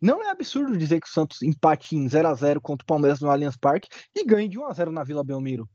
[0.00, 3.20] não é absurdo dizer que o Santos empate em 0 a 0 contra o Palmeiras
[3.20, 5.68] no Allianz Parque e ganhe de 1 a 0 na Vila Belmiro.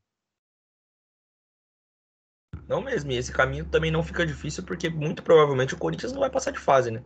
[2.68, 6.20] Não mesmo, e esse caminho também não fica difícil porque muito provavelmente o Corinthians não
[6.20, 7.04] vai passar de fase, né?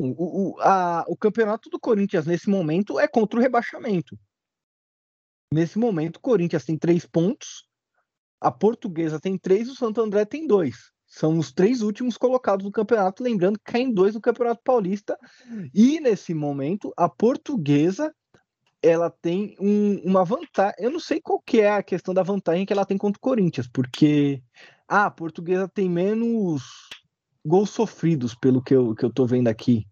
[0.00, 4.18] O, o, a, o campeonato do Corinthians nesse momento é contra o rebaixamento.
[5.52, 7.66] Nesse momento, o Corinthians tem três pontos,
[8.40, 10.90] a Portuguesa tem três e o Santo André tem dois.
[11.06, 15.18] São os três últimos colocados do campeonato, lembrando que caem dois no Campeonato Paulista.
[15.74, 18.14] E nesse momento, a Portuguesa
[18.82, 20.74] ela tem um, uma vantagem.
[20.78, 23.20] Eu não sei qual que é a questão da vantagem que ela tem contra o
[23.20, 24.42] Corinthians, porque
[24.88, 26.62] ah, a portuguesa tem menos
[27.44, 29.86] gols sofridos, pelo que eu, que eu tô vendo aqui.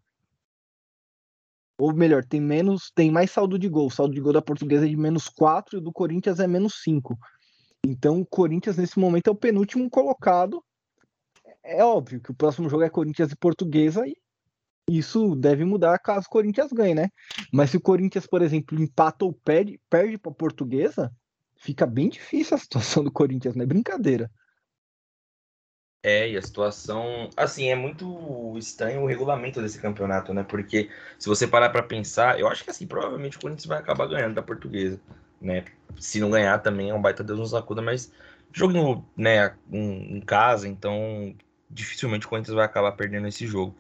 [1.81, 3.87] Ou melhor, tem menos, tem mais saldo de gol.
[3.87, 6.47] O saldo de gol da portuguesa é de menos 4 e o do Corinthians é
[6.47, 7.17] menos 5.
[7.87, 10.63] Então o Corinthians nesse momento é o penúltimo colocado.
[11.63, 14.17] É óbvio que o próximo jogo é Corinthians e Portuguesa e
[14.89, 17.09] isso deve mudar caso o Corinthians ganhe, né?
[17.53, 21.13] Mas se o Corinthians, por exemplo, empata ou perde, perde a Portuguesa,
[21.57, 24.31] fica bem difícil a situação do Corinthians, não é brincadeira.
[26.03, 30.45] É, e a situação, assim, é muito estranho o regulamento desse campeonato, né?
[30.45, 34.07] Porque se você parar para pensar, eu acho que assim, provavelmente o Corinthians vai acabar
[34.07, 35.01] ganhando da Portuguesa,
[35.41, 35.65] né?
[35.99, 38.13] Se não ganhar também é um baita Deus nos acuda, mas
[38.53, 41.35] jogo, né, em casa, então
[41.71, 43.77] dificilmente o Corinthians vai acabar perdendo esse jogo.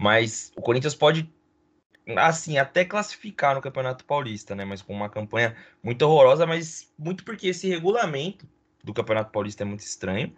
[0.00, 1.30] Mas o Corinthians pode,
[2.16, 4.64] assim, até classificar no Campeonato Paulista, né?
[4.64, 8.48] Mas com uma campanha muito horrorosa, mas muito porque esse regulamento
[8.82, 10.34] do Campeonato Paulista é muito estranho.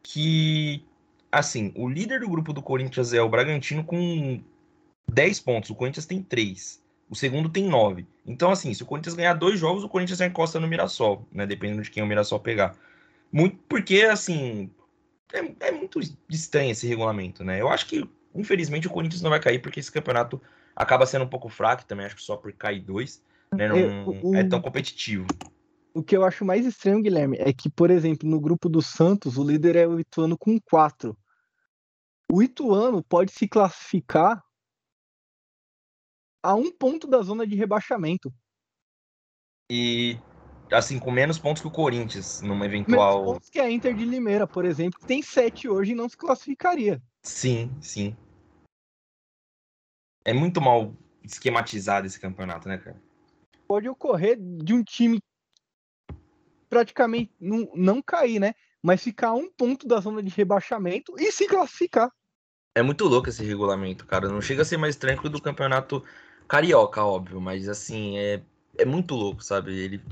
[0.00, 0.86] Que,
[1.32, 4.40] assim, o líder do grupo do Corinthians é o Bragantino com
[5.08, 6.80] 10 pontos, o Corinthians tem 3.
[7.10, 8.06] O segundo tem 9.
[8.24, 11.44] Então, assim, se o Corinthians ganhar dois jogos, o Corinthians já encosta no Mirassol, né?
[11.48, 12.76] Dependendo de quem o Mirassol pegar.
[13.32, 14.70] Muito porque, assim,
[15.32, 15.98] é, é muito
[16.30, 17.60] estranho esse regulamento, né?
[17.60, 20.40] Eu acho que Infelizmente o Corinthians não vai cair porque esse campeonato
[20.74, 23.68] acaba sendo um pouco fraco também, acho que só por cair dois, né?
[23.68, 25.26] Não é, o, é tão competitivo.
[25.94, 29.38] O que eu acho mais estranho, Guilherme, é que, por exemplo, no grupo do Santos,
[29.38, 31.16] o líder é o Ituano com quatro.
[32.30, 34.42] O Ituano pode se classificar
[36.42, 38.34] a um ponto da zona de rebaixamento.
[39.70, 40.18] E
[40.72, 43.20] assim, com menos pontos que o Corinthians, numa eventual.
[43.20, 46.08] Menos pontos que a Inter de Limeira, por exemplo, que tem sete hoje e não
[46.08, 47.00] se classificaria.
[47.22, 48.16] Sim, sim.
[50.24, 52.96] É muito mal esquematizado esse campeonato, né, cara?
[53.66, 55.20] Pode ocorrer de um time
[56.68, 58.54] praticamente não, não cair, né?
[58.82, 62.10] Mas ficar um ponto da zona de rebaixamento e se classificar.
[62.74, 64.28] É muito louco esse regulamento, cara.
[64.28, 66.02] Não chega a ser mais tranquilo do campeonato
[66.48, 68.42] carioca, óbvio, mas assim, é,
[68.76, 69.72] é muito louco, sabe?
[69.72, 70.02] Ele.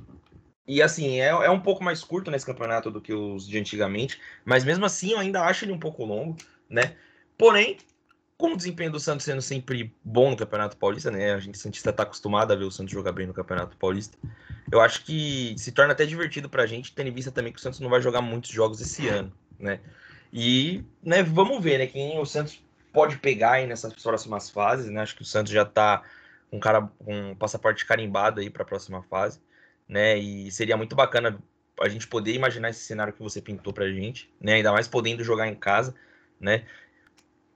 [0.67, 4.21] E assim, é, é um pouco mais curto nesse campeonato do que os de antigamente,
[4.45, 6.37] mas mesmo assim eu ainda acho ele um pouco longo,
[6.71, 6.97] né?
[7.37, 7.79] Porém,
[8.43, 11.33] com o desempenho do Santos sendo sempre bom no Campeonato Paulista, né?
[11.33, 14.19] A gente Santista está acostumado a ver o Santos jogar bem no Campeonato Paulista.
[14.71, 17.61] Eu acho que se torna até divertido para a gente, tendo em vista também que
[17.61, 19.79] o Santos não vai jogar muitos jogos esse ano, né?
[20.33, 22.61] E, né, vamos ver, né, quem o Santos
[22.93, 25.03] pode pegar aí nessas próximas fases, né?
[25.03, 26.03] Acho que o Santos já está
[26.51, 29.41] com um cara com um passaporte carimbado aí para a próxima fase,
[29.89, 30.19] né?
[30.19, 31.39] E seria muito bacana
[31.81, 34.55] a gente poder imaginar esse cenário que você pintou pra gente, né?
[34.55, 35.95] Ainda mais podendo jogar em casa,
[36.41, 36.65] né?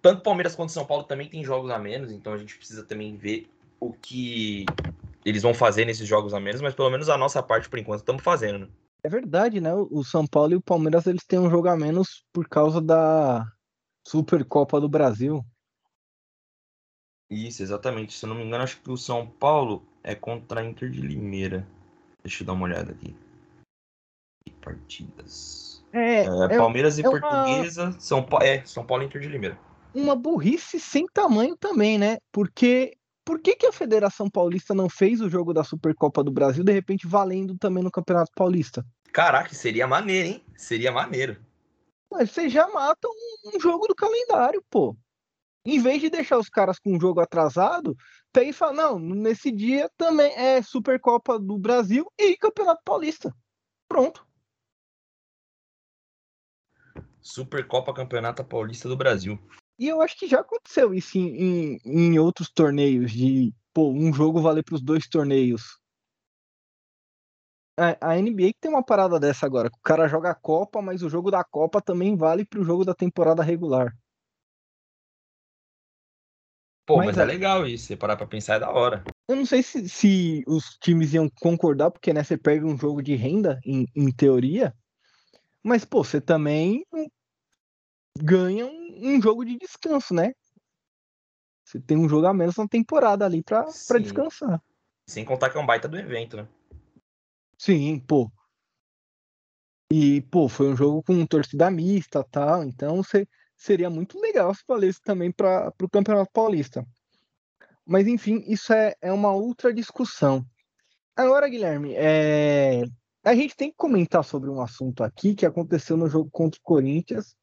[0.06, 3.16] Tanto Palmeiras quanto São Paulo também tem jogos a menos, então a gente precisa também
[3.16, 4.64] ver o que
[5.24, 7.98] eles vão fazer nesses jogos a menos, mas pelo menos a nossa parte por enquanto
[7.98, 8.68] estamos fazendo, né?
[9.02, 9.74] É verdade, né?
[9.74, 13.44] O São Paulo e o Palmeiras eles têm um jogo a menos por causa da
[14.06, 15.44] Supercopa do Brasil.
[17.28, 18.14] Isso, exatamente.
[18.14, 21.00] Se eu não me engano, acho que o São Paulo é contra a Inter de
[21.00, 21.66] Limeira.
[22.22, 23.16] Deixa eu dar uma olhada aqui.
[24.60, 25.84] Partidas.
[25.92, 28.00] É, é, é Palmeiras e é Portuguesa, uma...
[28.00, 28.44] São, pa...
[28.44, 29.58] é, São Paulo e Inter de Limeira.
[29.96, 32.18] Uma burrice sem tamanho também, né?
[32.30, 36.62] Porque por que, que a Federação Paulista não fez o jogo da Supercopa do Brasil,
[36.62, 38.84] de repente valendo também no Campeonato Paulista?
[39.12, 40.44] Caraca, seria maneiro, hein?
[40.56, 41.38] Seria maneiro.
[42.10, 44.96] Mas você já mata um, um jogo do calendário, pô
[45.66, 47.96] em vez de deixar os caras com o jogo atrasado,
[48.32, 53.34] tem e fala, não, nesse dia também é Supercopa do Brasil e Campeonato Paulista.
[53.88, 54.24] Pronto.
[57.20, 59.36] Supercopa Campeonato Paulista do Brasil.
[59.78, 64.12] E eu acho que já aconteceu isso em, em, em outros torneios, de pô, um
[64.12, 65.78] jogo valer para os dois torneios.
[67.78, 71.10] A, a NBA tem uma parada dessa agora, o cara joga a Copa, mas o
[71.10, 73.94] jogo da Copa também vale para o jogo da temporada regular.
[76.86, 79.04] Pô, mas, mas é, é legal isso, você parar pra pensar é da hora.
[79.28, 83.02] Eu não sei se, se os times iam concordar, porque né, você perde um jogo
[83.02, 84.72] de renda, em, em teoria,
[85.66, 86.86] mas, pô, você também
[88.16, 90.32] ganha um, um, jogo de descanso, né?
[91.64, 94.62] Você tem um jogo a menos na temporada ali pra, pra descansar.
[95.08, 96.48] Sem contar que é um baita do evento, né?
[97.58, 98.30] Sim, pô.
[99.90, 103.26] E, pô, foi um jogo com torcida mista tal, então você
[103.56, 106.86] seria muito legal se valesse também para o Campeonato Paulista.
[107.84, 110.44] Mas, enfim, isso é, é uma outra discussão.
[111.14, 112.82] Agora, Guilherme, é...
[113.24, 116.62] a gente tem que comentar sobre um assunto aqui que aconteceu no jogo contra o
[116.62, 117.36] Corinthians,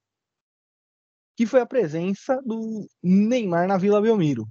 [1.36, 4.48] que foi a presença do Neymar na Vila Belmiro.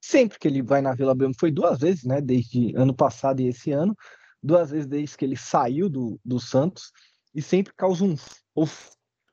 [0.00, 2.20] Sempre que ele vai na Vila Belmiro, foi duas vezes, né?
[2.20, 3.94] Desde ano passado e esse ano,
[4.42, 6.90] duas vezes desde que ele saiu do, do Santos,
[7.34, 8.14] e sempre causa um.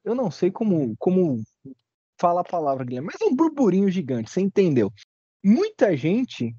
[0.03, 1.41] Eu não sei como, como
[2.19, 4.91] fala a palavra, Guilherme, mas um burburinho gigante, você entendeu?
[5.43, 6.55] Muita gente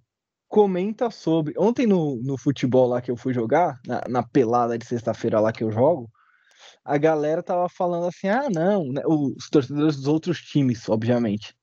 [0.49, 1.55] comenta sobre.
[1.59, 5.53] Ontem no, no futebol lá que eu fui jogar, na, na pelada de sexta-feira lá
[5.53, 6.11] que eu jogo,
[6.89, 11.55] a galera tava falando assim: ah, não, né, os torcedores dos outros times, obviamente.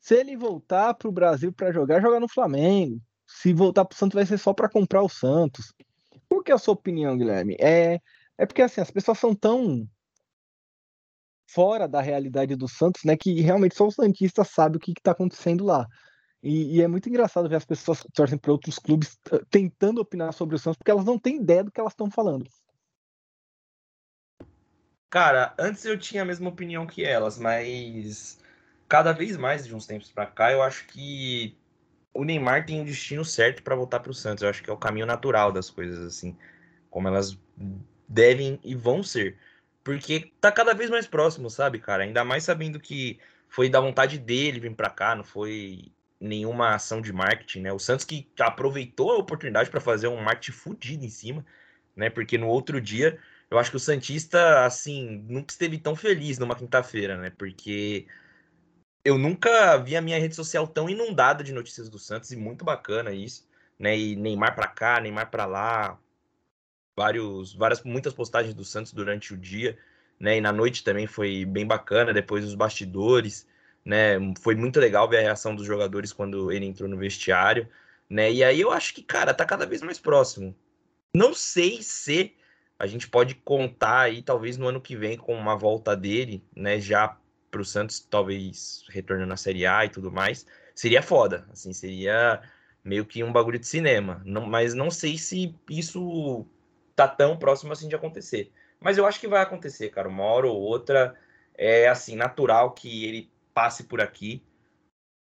[0.00, 3.00] Se ele voltar pro Brasil para jogar, jogar no Flamengo.
[3.24, 5.72] Se voltar pro Santos, vai ser só para comprar o Santos.
[6.28, 7.56] Por que a sua opinião, Guilherme?
[7.60, 8.00] É,
[8.36, 9.86] é porque assim, as pessoas são tão
[11.46, 13.16] fora da realidade do Santos, né?
[13.16, 15.86] Que realmente só o Santista sabe o que está acontecendo lá.
[16.42, 19.18] E, e, é muito engraçado ver as pessoas que torcem para outros clubes
[19.50, 22.48] tentando opinar sobre o Santos, porque elas não têm ideia do que elas estão falando.
[25.10, 28.38] Cara, antes eu tinha a mesma opinião que elas, mas
[28.88, 31.56] cada vez mais de uns tempos para cá, eu acho que
[32.12, 34.42] o Neymar tem o um destino certo para voltar para o Santos.
[34.42, 36.36] Eu acho que é o caminho natural das coisas, assim,
[36.90, 37.38] como elas
[38.08, 39.38] devem e vão ser.
[39.84, 42.02] Porque tá cada vez mais próximo, sabe, cara?
[42.04, 43.18] Ainda mais sabendo que
[43.48, 47.72] foi da vontade dele vir para cá, não foi nenhuma ação de marketing, né?
[47.72, 51.46] O Santos que aproveitou a oportunidade para fazer um marketing fudido em cima,
[51.96, 52.10] né?
[52.10, 53.18] Porque no outro dia,
[53.50, 57.30] eu acho que o Santista, assim, nunca esteve tão feliz numa quinta-feira, né?
[57.30, 58.06] Porque
[59.04, 62.64] eu nunca vi a minha rede social tão inundada de notícias do Santos e muito
[62.64, 63.96] bacana isso, né?
[63.98, 65.98] E Neymar para cá, Neymar para lá,
[66.96, 69.78] vários, várias, muitas postagens do Santos durante o dia,
[70.20, 70.36] né?
[70.36, 73.46] E na noite também foi bem bacana, depois os bastidores,
[73.84, 74.16] né?
[74.42, 77.68] Foi muito legal ver a reação dos jogadores quando ele entrou no vestiário,
[78.10, 78.30] né?
[78.32, 80.54] E aí eu acho que, cara, tá cada vez mais próximo.
[81.14, 82.34] Não sei se
[82.78, 86.78] a gente pode contar aí, talvez no ano que vem, com uma volta dele, né?
[86.78, 87.16] Já
[87.50, 90.46] pro Santos, talvez retornando à Série A e tudo mais.
[90.74, 92.40] Seria foda, assim, seria
[92.84, 94.22] meio que um bagulho de cinema.
[94.24, 96.46] Não, mas não sei se isso
[96.94, 98.52] tá tão próximo assim de acontecer.
[98.80, 100.08] Mas eu acho que vai acontecer, cara.
[100.08, 101.16] Uma hora ou outra
[101.54, 104.42] é assim, natural que ele passe por aqui.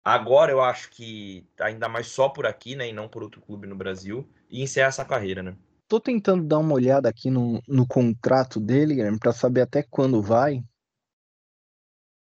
[0.03, 2.89] Agora eu acho que ainda mais só por aqui, né?
[2.89, 4.27] E não por outro clube no Brasil.
[4.49, 5.55] E encerrar essa carreira, né?
[5.95, 10.21] Tô tentando dar uma olhada aqui no, no contrato dele, Guilherme, para saber até quando
[10.21, 10.61] vai.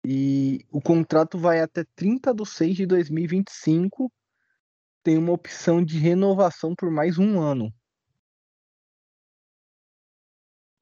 [0.07, 4.13] E o contrato vai até 30 de 6 de 2025.
[5.03, 7.73] Tem uma opção de renovação por mais um ano.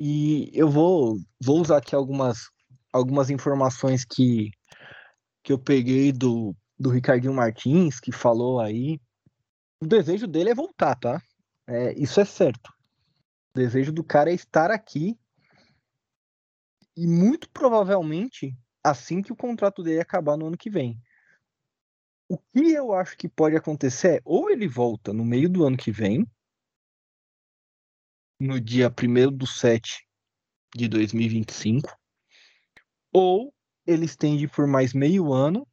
[0.01, 2.51] E eu vou, vou usar aqui algumas,
[2.93, 4.51] algumas informações que,
[5.45, 8.99] que eu peguei do, do Ricardinho Martins, que falou aí.
[9.81, 11.23] O desejo dele é voltar, tá?
[11.67, 12.73] É, isso é certo.
[13.55, 15.19] O desejo do cara é estar aqui.
[16.97, 21.01] E muito provavelmente assim que o contrato dele acabar no ano que vem.
[22.29, 25.77] O que eu acho que pode acontecer é ou ele volta no meio do ano
[25.77, 26.27] que vem,
[28.41, 30.07] no dia 1 do 7
[30.75, 31.97] de 2025,
[33.13, 33.55] ou
[33.87, 35.67] ele estende por mais meio ano,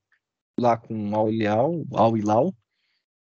[0.60, 2.54] lá com Al Hilal, Al Hilal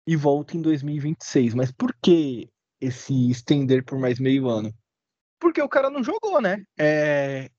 [0.07, 1.55] e volta em 2026.
[1.55, 2.49] Mas por que
[2.81, 4.73] esse estender por mais meio ano?
[5.39, 6.65] Porque o cara não jogou, né?
[6.79, 7.51] É...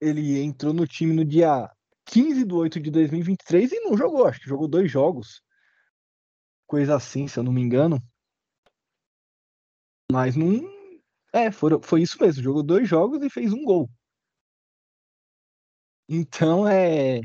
[0.00, 1.70] Ele entrou no time no dia
[2.06, 5.42] 15 de 8 de 2023 e não jogou, acho que jogou dois jogos.
[6.66, 8.02] Coisa assim, se eu não me engano.
[10.10, 10.60] Mas não.
[11.32, 12.42] É, foi, foi isso mesmo.
[12.42, 13.90] Jogou dois jogos e fez um gol.
[16.08, 17.20] Então é,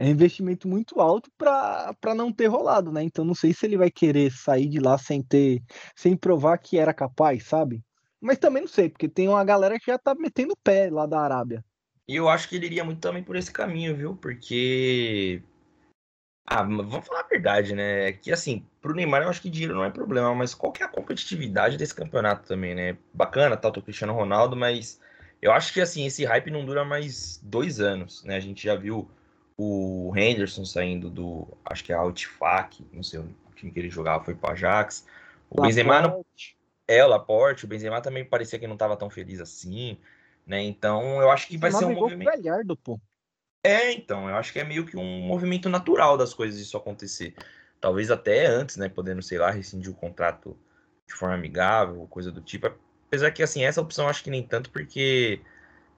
[0.00, 3.02] é investimento muito alto para não ter rolado, né?
[3.02, 5.62] Então não sei se ele vai querer sair de lá sem ter,
[5.94, 7.84] sem provar que era capaz, sabe?
[8.18, 11.20] Mas também não sei, porque tem uma galera que já tá metendo pé lá da
[11.20, 11.62] Arábia.
[12.08, 14.16] E eu acho que ele iria muito também por esse caminho, viu?
[14.16, 15.42] Porque
[16.46, 18.12] ah, vamos falar a verdade, né?
[18.12, 20.86] Que assim, pro Neymar eu acho que dinheiro não é problema, mas qual que é
[20.86, 22.96] a competitividade desse campeonato também, né?
[23.12, 24.98] Bacana, tá, o Cristiano Ronaldo, mas
[25.42, 28.36] eu acho que assim, esse hype não dura mais dois anos, né?
[28.36, 29.10] A gente já viu
[29.62, 34.24] o Henderson saindo do, acho que é Altfac, não sei o time que ele jogava,
[34.24, 35.06] foi pro Ajax.
[35.50, 35.68] O Laporte.
[35.68, 36.24] Benzema não...
[36.88, 39.98] É, o Laporte, o Benzema também parecia que não tava tão feliz assim,
[40.46, 40.62] né?
[40.62, 42.30] Então eu acho que vai ser um movimento...
[42.30, 42.98] Galhardo, pô.
[43.62, 47.34] É, então, eu acho que é meio que um movimento natural das coisas isso acontecer.
[47.78, 50.56] Talvez até antes, né, podendo, sei lá, rescindir o contrato
[51.06, 52.72] de forma amigável, coisa do tipo.
[53.06, 55.40] Apesar que, assim, essa opção eu acho que nem tanto, porque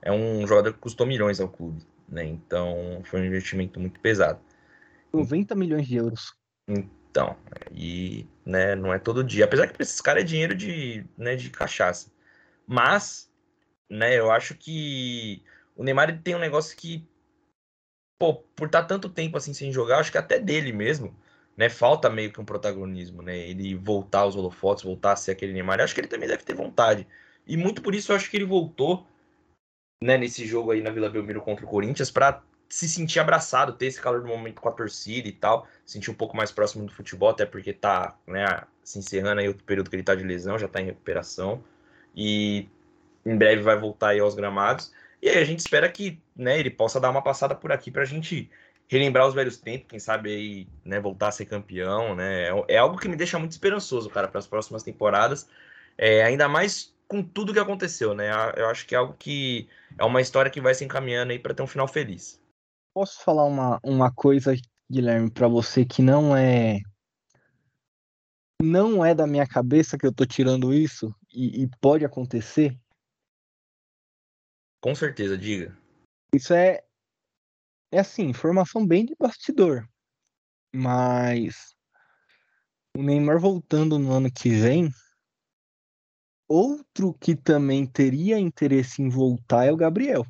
[0.01, 2.25] é um jogador que custou milhões ao clube, né?
[2.25, 4.41] Então, foi um investimento muito pesado.
[5.13, 6.35] 90 milhões de euros.
[6.69, 7.37] Então,
[7.73, 9.45] e né, não é todo dia.
[9.45, 12.11] Apesar que para esses caras é dinheiro de, né, de cachaça.
[12.67, 13.31] Mas,
[13.91, 15.43] né, eu acho que
[15.75, 17.07] o Neymar tem um negócio que
[18.19, 21.13] pô, por estar tá tanto tempo assim sem jogar, acho que até dele mesmo,
[21.57, 23.37] né, falta meio que um protagonismo, né?
[23.37, 25.81] Ele voltar aos holofotes, voltar a ser aquele Neymar.
[25.81, 27.05] Eu acho que ele também deve ter vontade.
[27.45, 29.07] E muito por isso eu acho que ele voltou,
[30.03, 33.87] né, nesse jogo aí na Vila Belmiro contra o Corinthians para se sentir abraçado, ter
[33.87, 36.93] esse calor do momento com a torcida e tal, sentir um pouco mais próximo do
[36.93, 40.59] futebol, até porque tá, né, se encerrando aí o período que ele tá de lesão,
[40.59, 41.63] já tá em recuperação.
[42.17, 42.69] E
[43.25, 44.93] em breve vai voltar aí aos gramados.
[45.21, 48.03] E aí a gente espera que né, ele possa dar uma passada por aqui para
[48.03, 48.51] a gente
[48.89, 52.49] relembrar os velhos tempos, quem sabe aí, né, voltar a ser campeão, né?
[52.49, 55.49] É, é algo que me deixa muito esperançoso, cara, para as próximas temporadas.
[55.97, 58.31] É, ainda mais com tudo que aconteceu, né?
[58.57, 61.53] Eu acho que é algo que é uma história que vai se encaminhando aí para
[61.53, 62.41] ter um final feliz.
[62.95, 64.55] Posso falar uma, uma coisa,
[64.91, 66.81] Guilherme, para você que não é
[68.63, 72.79] não é da minha cabeça que eu tô tirando isso e, e pode acontecer?
[74.81, 75.77] Com certeza, diga.
[76.35, 76.83] Isso é,
[77.93, 79.87] é assim, informação bem de bastidor.
[80.75, 81.75] Mas
[82.97, 84.91] o Neymar voltando no ano que vem,
[86.53, 90.27] outro que também teria interesse em voltar é o Gabriel.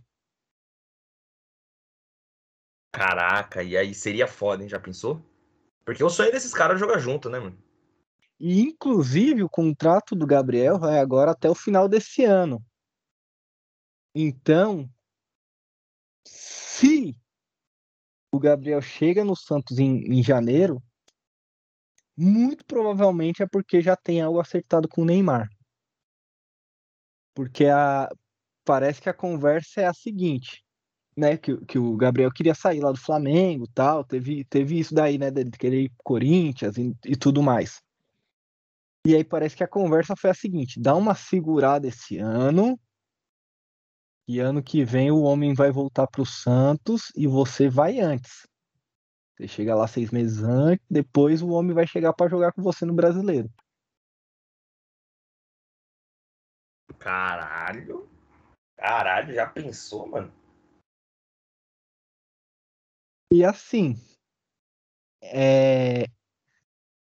[2.92, 4.68] Caraca, e aí seria foda, hein?
[4.68, 5.20] Já pensou?
[5.84, 7.58] Porque o sonho desses caras é jogar junto, né, mano?
[8.38, 12.62] E inclusive o contrato do Gabriel vai agora até o final desse ano.
[14.14, 14.88] Então,
[16.26, 17.16] se
[18.30, 20.82] o Gabriel chega no Santos em, em janeiro,
[22.16, 25.48] muito provavelmente é porque já tem algo acertado com o Neymar.
[27.34, 28.08] Porque a,
[28.64, 30.64] parece que a conversa é a seguinte,
[31.16, 31.36] né?
[31.36, 35.30] Que, que o Gabriel queria sair lá do Flamengo tal, teve, teve isso daí, né?
[35.30, 37.80] Dele querer ir pro Corinthians e, e tudo mais.
[39.06, 42.78] E aí parece que a conversa foi a seguinte: dá uma segurada esse ano,
[44.28, 48.46] e ano que vem o homem vai voltar para o Santos e você vai antes.
[49.36, 52.84] Você chega lá seis meses antes, depois o homem vai chegar para jogar com você
[52.84, 53.50] no brasileiro.
[57.02, 58.08] Caralho.
[58.76, 60.32] Caralho, já pensou, mano?
[63.32, 63.94] E assim,
[65.22, 66.04] é...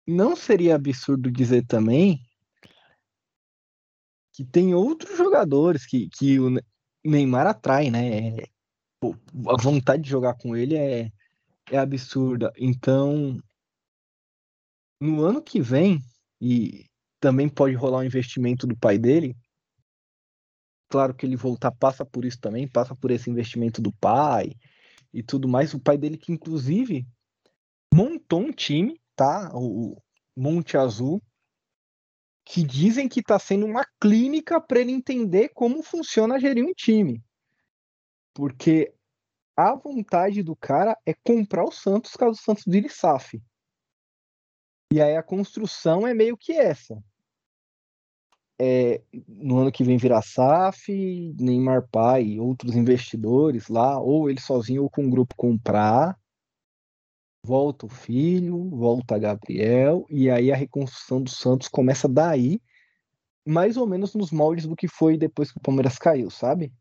[0.07, 2.19] não seria absurdo dizer também
[4.33, 6.51] que tem outros jogadores que, que o,
[7.03, 8.45] Neymar atrai, né?
[9.01, 9.15] pô,
[9.49, 11.11] a vontade de jogar com ele é,
[11.71, 12.53] é absurda.
[12.55, 13.41] Então,
[15.01, 15.99] no ano que vem,
[16.39, 16.85] e
[17.19, 19.35] também pode rolar um investimento do pai dele.
[20.91, 24.51] Claro que ele voltar passa por isso também, passa por esse investimento do pai
[25.13, 25.73] e tudo mais.
[25.73, 27.07] O pai dele que inclusive
[27.93, 29.49] montou um time, tá?
[29.53, 29.95] O
[30.35, 31.23] Monte Azul,
[32.43, 37.23] que dizem que está sendo uma clínica para ele entender como funciona gerir um time.
[38.33, 38.93] Porque
[39.55, 43.41] a vontade do cara é comprar o Santos caso o Santos vire SAF.
[44.91, 47.01] E aí a construção é meio que essa.
[48.64, 50.91] É, no ano que vem virar SAF,
[51.39, 56.16] Neymar Pai, outros investidores lá, ou ele sozinho ou com um grupo comprar.
[57.43, 62.62] Volta o filho, volta Gabriel, e aí a reconstrução do Santos começa daí,
[63.47, 66.72] mais ou menos nos moldes do que foi depois que o Palmeiras caiu, sabe?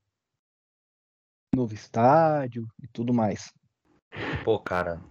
[1.56, 3.54] Novo estádio e tudo mais.
[4.44, 5.02] Pô, cara,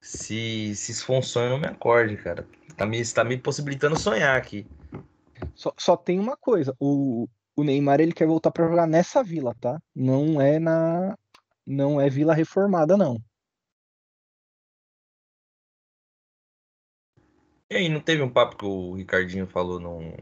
[0.00, 2.46] se, se isso for um sonho, não me acorde, cara.
[2.76, 4.66] Tá me, tá me possibilitando sonhar aqui.
[5.54, 9.54] Só, só tem uma coisa: o, o Neymar ele quer voltar para jogar nessa vila,
[9.60, 9.80] tá?
[9.94, 11.16] Não é na.
[11.66, 13.18] Não é vila reformada, não.
[17.68, 20.12] E aí, não teve um papo que o Ricardinho falou num.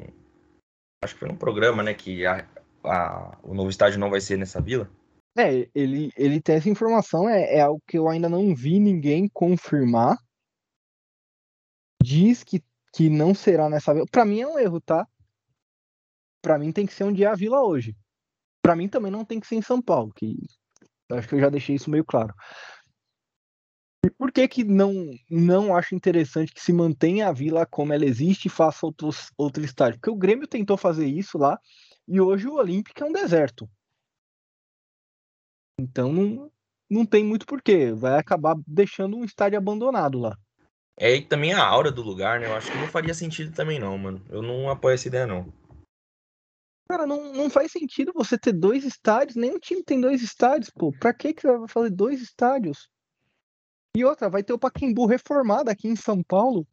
[1.02, 1.92] Acho que foi num programa, né?
[1.92, 2.48] Que a,
[2.84, 4.90] a, o novo estádio não vai ser nessa vila?
[5.36, 9.28] É, ele, ele tem essa informação, é, é algo que eu ainda não vi ninguém
[9.28, 10.16] confirmar.
[12.00, 12.62] Diz que,
[12.94, 14.06] que não será nessa vila.
[14.10, 15.06] Pra mim é um erro, tá?
[16.40, 17.96] Pra mim tem que ser onde é a vila hoje.
[18.62, 20.36] Pra mim também não tem que ser em São Paulo, que
[21.10, 22.32] acho que eu já deixei isso meio claro.
[24.04, 24.92] E por que que não,
[25.30, 29.64] não acho interessante que se mantenha a vila como ela existe e faça outros, outro
[29.64, 29.98] estádio?
[29.98, 31.58] Porque o Grêmio tentou fazer isso lá
[32.06, 33.68] e hoje o Olímpico é um deserto.
[35.80, 36.52] Então não,
[36.88, 37.92] não tem muito porquê.
[37.92, 40.38] Vai acabar deixando um estádio abandonado lá.
[40.96, 42.46] É, também a aura do lugar, né?
[42.46, 44.24] Eu acho que não faria sentido também, não, mano.
[44.28, 45.52] Eu não apoio essa ideia, não.
[46.88, 49.36] Cara, não, não faz sentido você ter dois estádios.
[49.36, 50.92] Nenhum time tem dois estádios, pô.
[50.92, 52.88] Pra que, que você vai fazer dois estádios?
[53.96, 56.66] E outra, vai ter o Paquembu reformado aqui em São Paulo.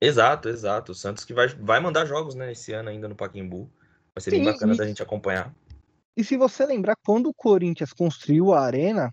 [0.00, 0.92] Exato, exato.
[0.92, 3.70] O Santos que vai, vai mandar jogos, né, esse ano ainda no Paquembu.
[4.14, 4.76] Vai ser Sim, bem bacana e...
[4.76, 5.54] da gente acompanhar.
[6.16, 9.12] E se você lembrar, quando o Corinthians construiu a arena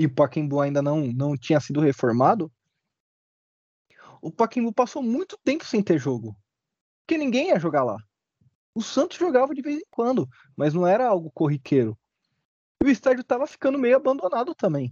[0.00, 2.50] e o Pacaembu ainda não, não tinha sido reformado,
[4.22, 6.34] o Pacaembu passou muito tempo sem ter jogo.
[7.02, 7.98] Porque ninguém ia jogar lá.
[8.74, 10.26] O Santos jogava de vez em quando,
[10.56, 11.98] mas não era algo corriqueiro.
[12.82, 14.90] E o estádio estava ficando meio abandonado também.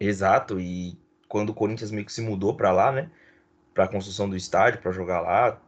[0.00, 0.98] Exato, e
[1.28, 3.12] quando o Corinthians meio que se mudou para lá, né,
[3.72, 5.62] para a construção do estádio, para jogar lá,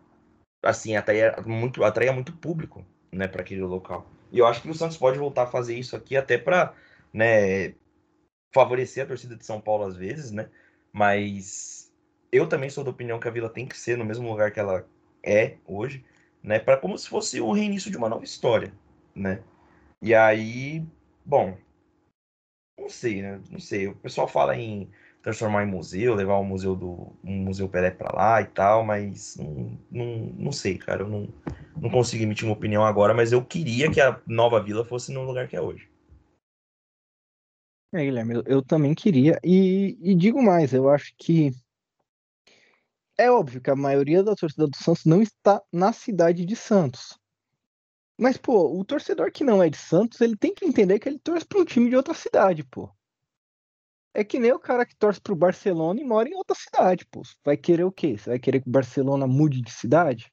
[0.64, 4.10] assim, atraía muito, atraía muito público, né, para aquele local.
[4.32, 6.74] E eu acho que o Santos pode voltar a fazer isso aqui até para
[7.12, 7.74] né,
[8.52, 10.48] favorecer a torcida de São Paulo às vezes, né?
[10.92, 11.92] Mas
[12.30, 14.60] eu também sou da opinião que a Vila tem que ser no mesmo lugar que
[14.60, 14.86] ela
[15.22, 16.04] é hoje,
[16.42, 16.58] né?
[16.58, 18.72] Para como se fosse o reinício de uma nova história,
[19.14, 19.42] né?
[20.00, 20.84] E aí,
[21.24, 21.56] bom,
[22.78, 23.40] não sei, né?
[23.50, 23.88] Não sei.
[23.88, 24.90] O pessoal fala em
[25.22, 29.36] transformar em museu, levar um museu do um museu Pelé para lá e tal, mas
[29.36, 31.28] não, não, não sei, cara, eu não,
[31.76, 35.22] não consigo emitir uma opinião agora, mas eu queria que a nova vila fosse no
[35.22, 35.91] lugar que é hoje.
[37.94, 41.50] É, Guilherme, eu, eu também queria, e, e digo mais, eu acho que
[43.18, 47.18] é óbvio que a maioria da torcida do Santos não está na cidade de Santos.
[48.18, 51.18] Mas, pô, o torcedor que não é de Santos, ele tem que entender que ele
[51.18, 52.90] torce para um time de outra cidade, pô.
[54.14, 57.22] É que nem o cara que torce pro Barcelona e mora em outra cidade, pô.
[57.44, 58.16] Vai querer o quê?
[58.16, 60.32] Você vai querer que o Barcelona mude de cidade?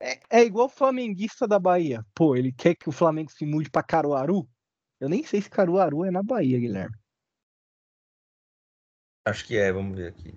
[0.00, 2.04] É, é igual o flamenguista da Bahia.
[2.14, 4.48] Pô, ele quer que o Flamengo se mude para Caruaru?
[5.04, 6.96] Eu nem sei se Caruaru é na Bahia, Guilherme.
[9.28, 10.34] Acho que é, vamos ver aqui.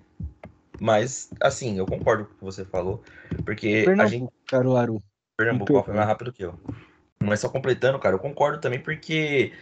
[0.78, 3.02] Mas, assim, eu concordo com o que você falou,
[3.46, 4.32] porque Pernambuco, a gente.
[4.46, 5.02] Caruaru.
[5.38, 6.60] Pernambuco foi mais rápido que eu.
[7.18, 9.54] Mas só completando, cara, eu concordo também, porque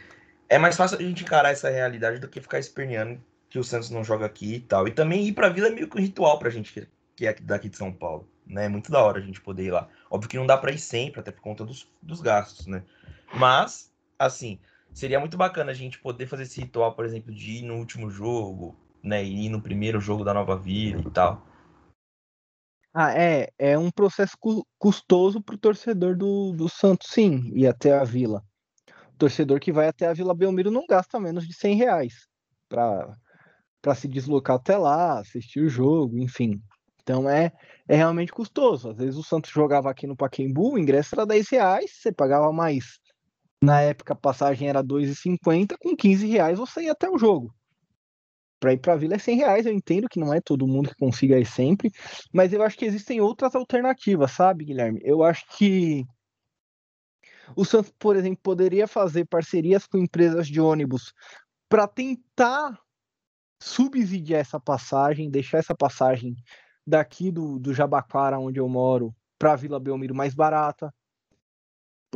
[0.48, 3.90] é mais fácil a gente encarar essa realidade do que ficar esperneando que o Santos
[3.90, 4.88] não joga aqui e tal.
[4.88, 7.68] E também ir pra Vila é meio que um ritual pra gente que é daqui
[7.68, 8.64] de São Paulo, né?
[8.64, 9.88] É muito da hora a gente poder ir lá.
[10.10, 12.82] Óbvio que não dá pra ir sempre, até por conta dos, dos gastos, né?
[13.32, 14.58] Mas, assim,
[14.96, 18.10] seria muito bacana a gente poder fazer esse ritual, por exemplo, de ir no último
[18.10, 19.22] jogo, né?
[19.22, 21.46] E ir no primeiro jogo da Nova Vila e tal.
[22.92, 24.36] Ah, é, é um processo
[24.78, 28.42] custoso pro torcedor do, do Santos, sim, ir até a Vila
[29.16, 32.28] torcedor que vai até a Vila Belmiro não gasta menos de 100 reais
[32.68, 36.60] para se deslocar até lá, assistir o jogo, enfim.
[37.02, 37.52] Então é,
[37.88, 38.90] é realmente custoso.
[38.90, 42.52] Às vezes o Santos jogava aqui no Paquembu, o ingresso era 10 reais, você pagava
[42.52, 42.98] mais.
[43.66, 47.52] Na época a passagem era 2,50, com 15 reais você ia até o jogo.
[48.60, 50.90] Para ir para a Vila é 100 reais, eu entendo que não é todo mundo
[50.90, 51.90] que consiga ir sempre,
[52.32, 55.00] mas eu acho que existem outras alternativas, sabe, Guilherme?
[55.02, 56.06] Eu acho que
[57.56, 61.12] o Santos, por exemplo, poderia fazer parcerias com empresas de ônibus
[61.68, 62.78] para tentar
[63.60, 66.36] subsidiar essa passagem, deixar essa passagem
[66.86, 70.94] daqui do, do Jabaquara, onde eu moro, para a Vila Belmiro mais barata.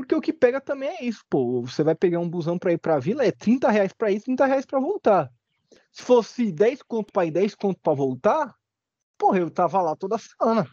[0.01, 1.61] Porque o que pega também é isso, pô.
[1.61, 4.19] Você vai pegar um busão para ir para a Vila, é 30 reais para ir,
[4.23, 5.31] 30 reais para voltar.
[5.93, 8.55] Se fosse 10 conto para ir, 10 conto para voltar,
[9.19, 10.67] porra, eu tava lá toda semana.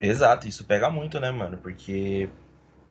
[0.00, 1.58] Exato, isso pega muito, né, mano?
[1.58, 2.30] Porque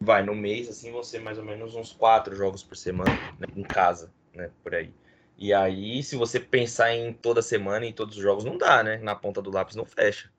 [0.02, 3.10] vai no mês, assim, vão ser mais ou menos uns quatro jogos por semana,
[3.40, 4.94] né, em casa, né, por aí.
[5.38, 8.98] E aí, se você pensar em toda semana, em todos os jogos, não dá, né?
[8.98, 10.30] Na ponta do lápis não fecha.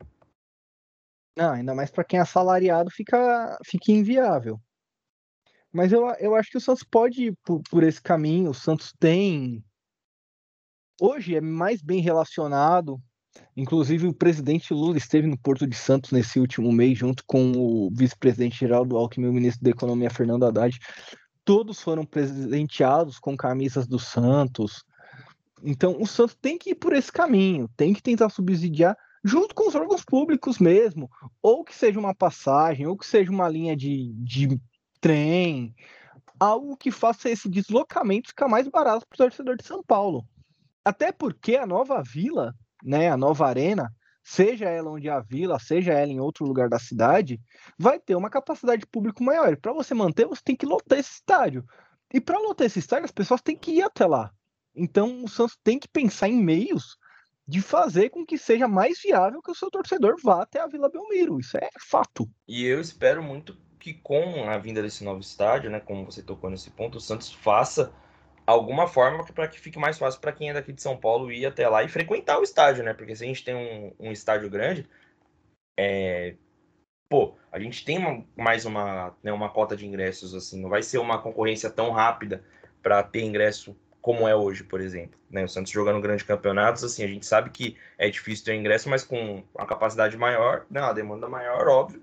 [1.38, 4.60] Não, ainda mais para quem é assalariado fica, fica inviável.
[5.72, 8.50] Mas eu, eu acho que o Santos pode ir por, por esse caminho.
[8.50, 9.64] O Santos tem.
[11.00, 13.00] Hoje é mais bem relacionado.
[13.56, 17.88] Inclusive, o presidente Lula esteve no Porto de Santos nesse último mês, junto com o
[17.94, 20.76] vice-presidente Geraldo Alckmin e o ministro da Economia, Fernando Haddad.
[21.44, 24.82] Todos foram presenteados com camisas do Santos.
[25.62, 29.68] Então, o Santos tem que ir por esse caminho, tem que tentar subsidiar junto com
[29.68, 31.10] os órgãos públicos mesmo,
[31.42, 34.60] ou que seja uma passagem, ou que seja uma linha de, de
[35.00, 35.74] trem,
[36.38, 40.24] algo que faça esse deslocamento ficar mais barato para o torcedor de São Paulo.
[40.84, 43.92] Até porque a nova vila, né, a nova arena,
[44.22, 47.40] seja ela onde é a vila, seja ela em outro lugar da cidade,
[47.78, 49.56] vai ter uma capacidade de público maior.
[49.56, 51.64] Para você manter, você tem que lotar esse estádio.
[52.12, 54.30] E para lotar esse estádio, as pessoas têm que ir até lá.
[54.74, 56.97] Então o Santos tem que pensar em meios
[57.48, 60.90] de fazer com que seja mais viável que o seu torcedor vá até a Vila
[60.90, 61.40] Belmiro.
[61.40, 62.28] Isso é fato.
[62.46, 66.50] E eu espero muito que com a vinda desse novo estádio, né, como você tocou
[66.50, 67.90] nesse ponto, o Santos faça
[68.46, 71.46] alguma forma para que fique mais fácil para quem é daqui de São Paulo ir
[71.46, 72.92] até lá e frequentar o estádio, né?
[72.92, 74.86] Porque se a gente tem um, um estádio grande,
[75.78, 76.34] é...
[77.08, 80.82] pô, a gente tem uma, mais uma, né, uma cota de ingressos, assim, não vai
[80.82, 82.44] ser uma concorrência tão rápida
[82.82, 83.74] para ter ingresso
[84.08, 85.20] como é hoje, por exemplo.
[85.30, 85.44] Né?
[85.44, 89.04] O Santos jogando grandes campeonatos, assim, a gente sabe que é difícil ter ingresso, mas
[89.04, 92.02] com a capacidade maior, né, a demanda maior, óbvio,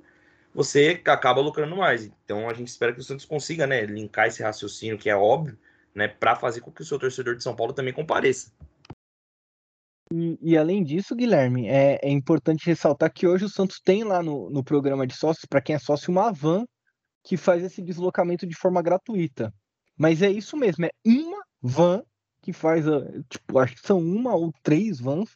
[0.53, 2.05] você acaba lucrando mais.
[2.23, 5.57] Então a gente espera que o Santos consiga, né, linkar esse raciocínio que é óbvio,
[5.95, 8.51] né, para fazer com que o seu torcedor de São Paulo também compareça.
[10.13, 14.21] E, e além disso, Guilherme, é, é, importante ressaltar que hoje o Santos tem lá
[14.21, 16.65] no, no programa de sócios, para quem é sócio, uma van
[17.23, 19.51] que faz esse deslocamento de forma gratuita.
[19.97, 22.03] Mas é isso mesmo, é uma van
[22.41, 22.85] que faz,
[23.27, 25.35] tipo, acho que são uma ou três vans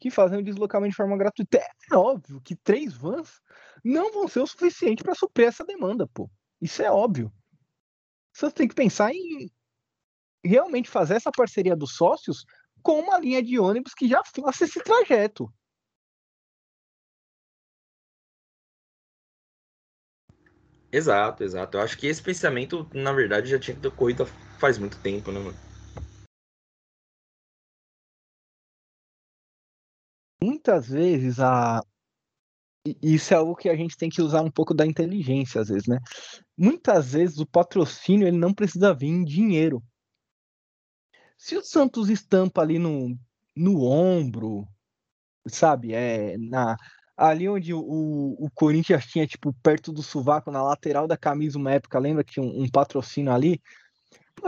[0.00, 1.58] que fazem o deslocamento de forma gratuita.
[1.92, 3.40] É óbvio que três vans
[3.84, 6.30] não vão ser o suficiente para suprir essa demanda, pô.
[6.60, 7.30] Isso é óbvio.
[8.32, 9.50] Você tem que pensar em
[10.42, 12.44] realmente fazer essa parceria dos sócios
[12.82, 15.52] com uma linha de ônibus que já faça esse trajeto.
[20.90, 21.76] Exato, exato.
[21.76, 24.24] Eu acho que esse pensamento, na verdade, já tinha ocorrido
[24.58, 25.65] faz muito tempo, né, mano?
[30.46, 31.82] Muitas vezes a
[33.02, 35.88] isso é algo que a gente tem que usar um pouco da inteligência às vezes,
[35.88, 35.98] né?
[36.56, 39.82] Muitas vezes o patrocínio ele não precisa vir em dinheiro.
[41.36, 43.18] Se o Santos estampa ali no,
[43.56, 44.68] no ombro,
[45.48, 46.76] sabe, é na
[47.16, 51.72] ali onde o, o Corinthians tinha tipo perto do sovaco na lateral da camisa uma
[51.72, 53.60] época, lembra que tinha um, um patrocínio ali?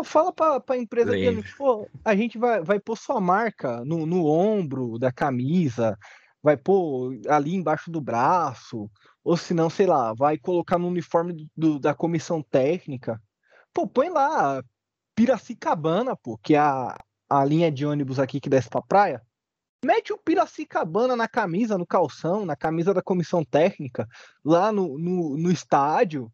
[0.05, 4.27] Fala para a empresa que pô, a gente vai, vai pôr sua marca no, no
[4.27, 5.99] ombro da camisa,
[6.43, 8.91] vai pôr ali embaixo do braço,
[9.25, 13.21] ou se não, sei lá, vai colocar no uniforme do, da comissão técnica.
[13.73, 14.63] Pô, põe lá
[15.15, 16.97] Piracicabana, pô, que é a,
[17.29, 19.23] a linha de ônibus aqui que desce pra praia.
[19.85, 24.09] Mete o Piracicabana na camisa, no calção, na camisa da comissão técnica,
[24.45, 26.33] lá no, no, no estádio.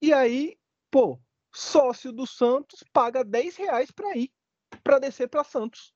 [0.00, 0.56] E aí,
[0.90, 1.18] pô,
[1.56, 4.30] sócio do Santos paga 10 reais para ir,
[4.84, 5.94] para descer para Santos.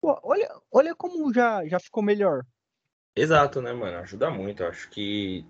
[0.00, 2.44] Pô, olha, olha como já, já ficou melhor.
[3.14, 3.96] Exato, né, mano?
[3.98, 4.62] Ajuda muito.
[4.62, 5.46] Eu acho que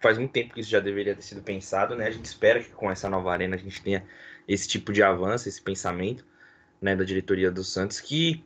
[0.00, 2.06] faz muito tempo que isso já deveria ter sido pensado, né?
[2.06, 4.06] A gente espera que com essa nova arena a gente tenha
[4.48, 6.24] esse tipo de avanço, esse pensamento,
[6.80, 8.42] né, da diretoria do Santos, que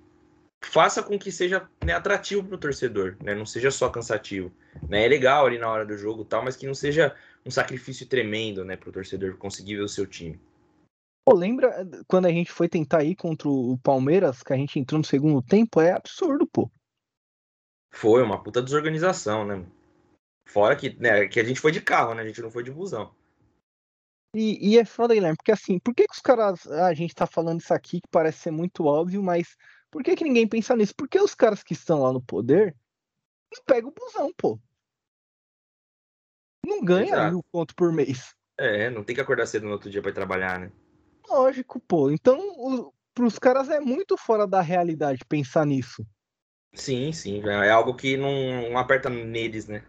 [0.60, 3.36] faça com que seja né, atrativo para o torcedor, né?
[3.36, 4.52] Não seja só cansativo.
[4.88, 5.04] Né?
[5.04, 7.14] É legal ali na hora do jogo tal, mas que não seja
[7.44, 10.40] um sacrifício tremendo, né, para o torcedor conseguir ver o seu time.
[11.24, 14.78] Pô, lembra eh, quando a gente foi tentar ir contra o Palmeiras, que a gente
[14.78, 15.80] entrou no segundo tempo?
[15.80, 16.70] É absurdo, pô.
[17.90, 19.66] Foi uma puta desorganização, né?
[20.46, 22.22] Fora que, né, que a gente foi de carro, né?
[22.22, 23.14] A gente não foi de busão.
[24.34, 26.66] E, e é foda, Guilherme, porque assim, por que, que os caras.
[26.66, 29.56] A gente tá falando isso aqui que parece ser muito óbvio, mas
[29.90, 30.94] por que, que ninguém pensa nisso?
[30.96, 32.76] Porque os caras que estão lá no poder
[33.52, 34.58] não pegam o busão, pô.
[36.68, 37.30] Não ganha Exato.
[37.30, 38.34] mil pontos por mês.
[38.58, 40.70] É, não tem que acordar cedo no outro dia pra ir trabalhar, né?
[41.26, 42.10] Lógico, pô.
[42.10, 46.06] Então, o, pros caras é muito fora da realidade pensar nisso.
[46.74, 47.42] Sim, sim.
[47.48, 49.82] É algo que não, não aperta neles, né?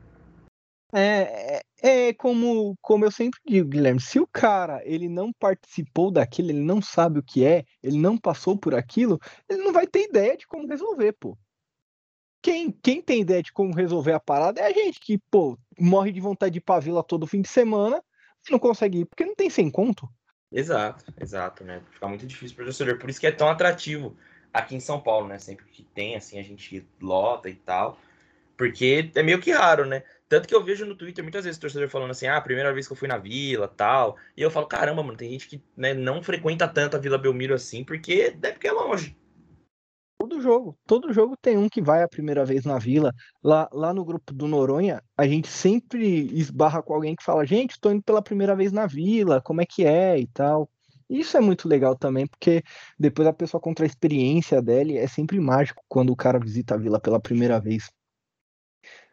[0.93, 6.09] É, é, é como, como eu sempre digo, Guilherme, se o cara ele não participou
[6.09, 9.85] daquilo, ele não sabe o que é, ele não passou por aquilo, ele não vai
[9.85, 11.37] ter ideia de como resolver, pô.
[12.41, 16.11] Quem, quem tem ideia de como resolver a parada é a gente que, pô, morre
[16.11, 18.01] de vontade de ir pra vila todo fim de semana
[18.47, 20.07] e não consegue ir, porque não tem sem conto.
[20.51, 21.81] Exato, exato, né?
[21.91, 22.97] Fica muito difícil para o torcedor.
[22.97, 24.15] Por isso que é tão atrativo
[24.53, 25.37] aqui em São Paulo, né?
[25.37, 27.99] Sempre que tem, assim, a gente lota e tal.
[28.57, 30.03] Porque é meio que raro, né?
[30.27, 32.85] Tanto que eu vejo no Twitter muitas vezes o torcedor falando assim, ah, primeira vez
[32.85, 34.17] que eu fui na vila, tal.
[34.35, 37.53] E eu falo, caramba, mano, tem gente que né, não frequenta tanto a Vila Belmiro
[37.53, 39.15] assim, porque é porque é longe.
[40.21, 43.13] Todo jogo, todo jogo tem um que vai a primeira vez na vila.
[43.41, 47.71] Lá, lá no grupo do Noronha, a gente sempre esbarra com alguém que fala, gente,
[47.71, 50.69] estou indo pela primeira vez na vila, como é que é e tal.
[51.09, 52.61] Isso é muito legal também, porque
[52.99, 56.75] depois a pessoa conta a experiência dela, e é sempre mágico quando o cara visita
[56.75, 57.89] a vila pela primeira vez.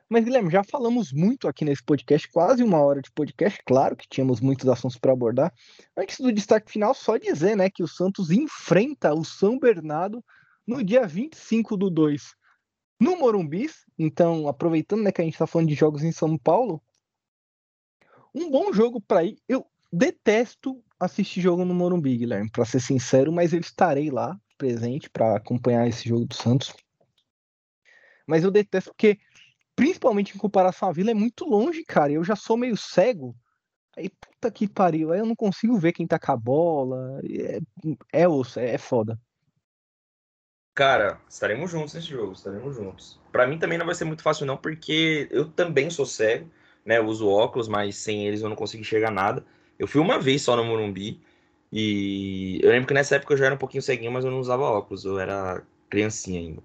[0.09, 4.09] Mas, Guilherme, já falamos muito aqui nesse podcast, quase uma hora de podcast, claro que
[4.09, 5.53] tínhamos muitos assuntos para abordar.
[5.97, 10.23] Antes do destaque final, só dizer né, que o Santos enfrenta o São Bernardo
[10.67, 12.35] no dia 25 do 2
[13.01, 13.71] no Morumbi.
[13.99, 16.83] Então, aproveitando né, que a gente está falando de jogos em São Paulo,
[18.35, 19.39] um bom jogo para ir.
[19.49, 25.11] Eu detesto assistir jogo no Morumbi, Guilherme, para ser sincero, mas eu estarei lá presente
[25.11, 26.73] para acompanhar esse jogo do Santos.
[28.27, 29.19] Mas eu detesto porque
[29.77, 32.13] principalmente em comparação à Vila, é muito longe, cara.
[32.13, 33.37] Eu já sou meio cego.
[33.97, 35.13] Aí, puta que pariu.
[35.13, 37.21] Aí eu não consigo ver quem tá com a bola.
[37.25, 39.21] É, é osso, é, é foda.
[40.77, 43.19] Cara, estaremos juntos nesse jogo, estaremos juntos.
[43.33, 46.51] Para mim também não vai ser muito fácil, não, porque eu também sou cego,
[46.85, 46.99] né?
[46.99, 49.43] Eu uso óculos, mas sem eles eu não consigo enxergar nada.
[49.79, 51.19] Eu fui uma vez só no Morumbi.
[51.73, 54.39] E eu lembro que nessa época eu já era um pouquinho ceguinho, mas eu não
[54.39, 56.63] usava óculos, eu era criancinha ainda.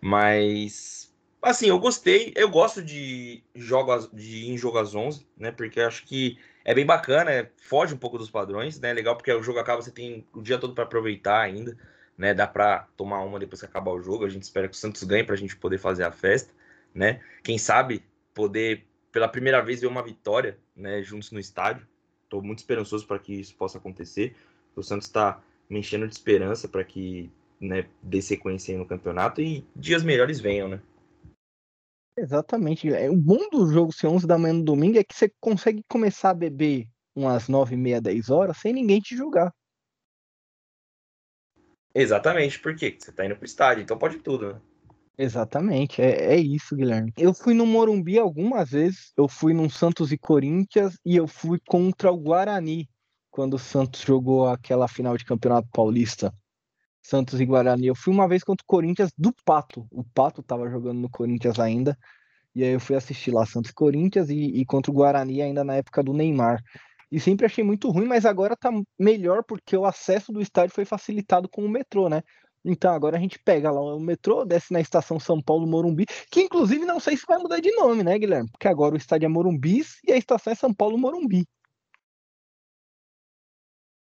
[0.00, 1.10] Mas
[1.42, 5.50] Assim, eu gostei, eu gosto de jogos de em jogo às 11, né?
[5.50, 8.92] Porque eu acho que é bem bacana, é, foge um pouco dos padrões, né?
[8.92, 11.76] Legal porque o jogo acaba, você tem o dia todo para aproveitar ainda,
[12.20, 12.34] né?
[12.34, 14.26] Dá para tomar uma depois que acabar o jogo.
[14.26, 16.52] A gente espera que o Santos ganhe para a gente poder fazer a festa,
[16.94, 17.22] né?
[17.42, 18.04] Quem sabe
[18.34, 21.02] poder pela primeira vez ver uma vitória, né?
[21.02, 21.88] Juntos no estádio.
[22.24, 24.36] Estou muito esperançoso para que isso possa acontecer.
[24.76, 29.64] O Santos está me enchendo de esperança para que né, dê sequência no campeonato e
[29.74, 30.80] dias melhores venham, né?
[32.18, 32.92] Exatamente.
[32.92, 35.82] É, o bom do jogo ser 11 da manhã no domingo é que você consegue
[35.88, 39.50] começar a beber umas 9 e meia, 10 horas sem ninguém te julgar.
[41.94, 42.96] Exatamente, por quê?
[42.98, 44.60] Você tá indo pro estádio, então pode tudo, né?
[45.18, 47.12] Exatamente, é, é isso, Guilherme.
[47.16, 51.60] Eu fui no Morumbi algumas vezes, eu fui num Santos e Corinthians e eu fui
[51.66, 52.88] contra o Guarani,
[53.30, 56.32] quando o Santos jogou aquela final de Campeonato Paulista.
[57.02, 57.86] Santos e Guarani.
[57.86, 59.86] Eu fui uma vez contra o Corinthians do Pato.
[59.90, 61.96] O Pato tava jogando no Corinthians ainda.
[62.54, 65.64] E aí eu fui assistir lá Santos e Corinthians e, e contra o Guarani ainda
[65.64, 66.62] na época do Neymar.
[67.10, 70.84] E sempre achei muito ruim, mas agora tá melhor porque o acesso do estádio foi
[70.84, 72.22] facilitado com o metrô, né?
[72.64, 76.42] Então agora a gente pega lá o metrô, desce na estação São Paulo Morumbi, que
[76.42, 78.50] inclusive não sei se vai mudar de nome, né, Guilherme?
[78.50, 81.46] Porque agora o estádio é Morumbi e a estação é São Paulo Morumbi.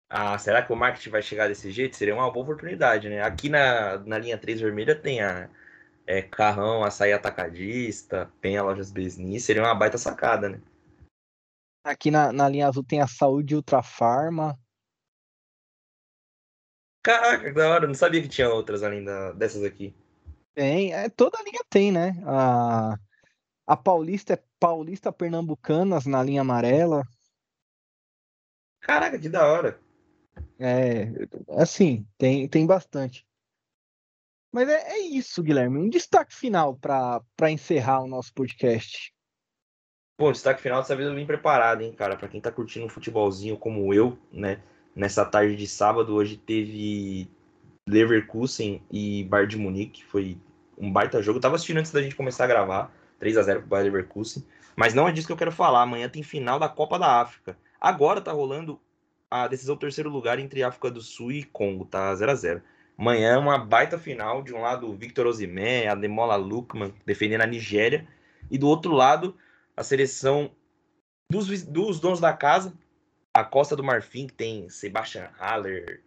[0.09, 1.95] Ah, será que o marketing vai chegar desse jeito?
[1.95, 3.21] Seria uma boa oportunidade, né?
[3.21, 5.49] Aqui na, na linha 3 vermelha tem a
[6.07, 10.61] é, Carrão, Açaí Atacadista, tem a Lojas Besni, seria uma baita sacada, né?
[11.85, 14.59] Aqui na, na linha azul tem a Saúde Ultra Farma.
[17.03, 19.95] Caraca, da hora, não sabia que tinha outras além da, dessas aqui.
[20.55, 22.13] Tem, é, toda a linha tem, né?
[22.25, 22.97] A,
[23.67, 27.03] a Paulista é Paulista Pernambucanas na linha amarela.
[28.81, 29.79] Caraca, que da hora.
[30.57, 31.05] É,
[31.49, 33.27] assim, tem, tem bastante.
[34.51, 35.77] Mas é, é isso, Guilherme.
[35.77, 39.14] Um destaque final para encerrar o nosso podcast.
[40.17, 42.15] Bom, destaque final dessa vez eu vim preparado, hein, cara.
[42.15, 44.61] Para quem tá curtindo um futebolzinho como eu, né?
[44.95, 47.29] Nessa tarde de sábado, hoje teve
[47.85, 50.05] Leverkusen e Bayern de Munique.
[50.05, 50.37] Foi
[50.77, 51.37] um baita jogo.
[51.37, 52.95] Eu tava assistindo antes da gente começar a gravar.
[53.19, 54.45] 3 a 0 pro Bayern Leverkusen.
[54.73, 55.81] Mas não é disso que eu quero falar.
[55.81, 57.57] Amanhã tem final da Copa da África.
[57.81, 58.79] Agora tá rolando
[59.29, 62.61] a decisão do terceiro lugar entre África do Sul e Congo, tá 0 a 0
[62.97, 67.45] Amanhã é uma baita final, de um lado Victor Osimhen, a Demola Lukman defendendo a
[67.45, 68.07] Nigéria,
[68.49, 69.35] e do outro lado
[69.75, 70.51] a seleção
[71.29, 72.73] dos, dos donos da casa,
[73.33, 76.03] a Costa do Marfim, que tem Sebastian Haller,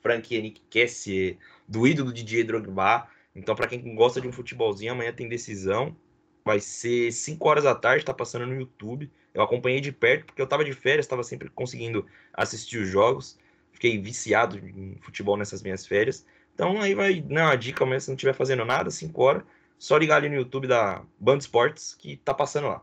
[0.00, 3.08] Frank Henrique Kessier, do ídolo Didier Drogba.
[3.34, 5.96] Então, para quem gosta de um futebolzinho, amanhã tem decisão.
[6.44, 9.10] Vai ser 5 horas da tarde, tá passando no YouTube.
[9.34, 13.38] Eu acompanhei de perto, porque eu tava de férias, estava sempre conseguindo assistir os jogos.
[13.72, 16.24] Fiquei viciado em futebol nessas minhas férias.
[16.54, 19.44] Então aí vai dar uma dica amanhã, se não estiver fazendo nada, 5 horas,
[19.78, 22.82] só ligar ali no YouTube da Band Sports que tá passando lá.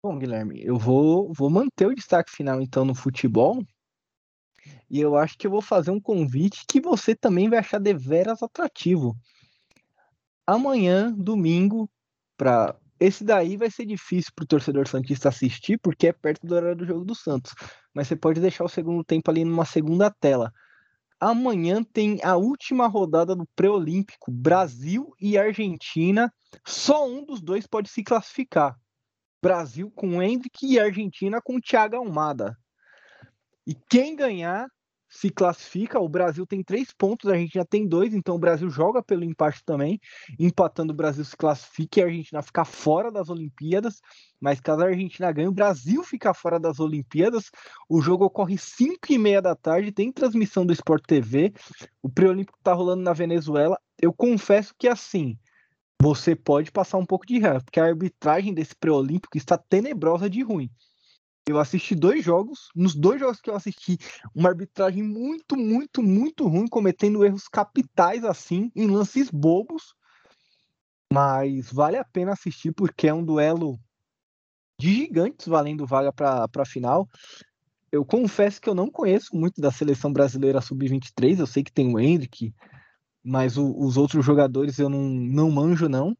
[0.00, 3.60] Bom, Guilherme, eu vou, vou manter o destaque final então no futebol.
[4.88, 8.42] E eu acho que eu vou fazer um convite que você também vai achar deveras
[8.42, 9.16] atrativo.
[10.46, 11.90] Amanhã, domingo,
[12.36, 16.54] para esse daí vai ser difícil para o torcedor santista assistir, porque é perto do
[16.54, 17.52] horário do jogo do Santos.
[17.92, 20.52] Mas você pode deixar o segundo tempo ali numa segunda tela.
[21.20, 26.32] Amanhã tem a última rodada do pré-olímpico, Brasil e Argentina.
[26.64, 28.76] Só um dos dois pode se classificar.
[29.42, 32.56] Brasil com Hendrick e Argentina com Thiago Almada.
[33.66, 34.68] E quem ganhar
[35.08, 35.98] se classifica.
[35.98, 39.62] O Brasil tem três pontos, a já tem dois, então o Brasil joga pelo empate
[39.64, 39.98] também.
[40.38, 44.00] Empatando, o Brasil se classifica e a Argentina fica fora das Olimpíadas.
[44.40, 47.50] Mas caso a Argentina ganhe, o Brasil fica fora das Olimpíadas.
[47.88, 51.52] O jogo ocorre 5 e meia da tarde, tem transmissão do Sport TV.
[52.02, 53.78] O pré-olímpico tá rolando na Venezuela.
[54.00, 55.38] Eu confesso que assim.
[56.00, 60.42] Você pode passar um pouco de raiva, porque a arbitragem desse pré-olímpico está tenebrosa de
[60.42, 60.70] ruim.
[61.46, 62.68] Eu assisti dois jogos.
[62.74, 63.98] Nos dois jogos que eu assisti,
[64.34, 69.94] uma arbitragem muito, muito, muito ruim, cometendo erros capitais assim, em lances bobos.
[71.12, 73.78] Mas vale a pena assistir porque é um duelo
[74.78, 77.08] de gigantes valendo vaga para a final.
[77.90, 81.40] Eu confesso que eu não conheço muito da seleção brasileira sub-23.
[81.40, 82.54] Eu sei que tem o Hendrick,
[83.24, 86.16] mas o, os outros jogadores eu não, não manjo, não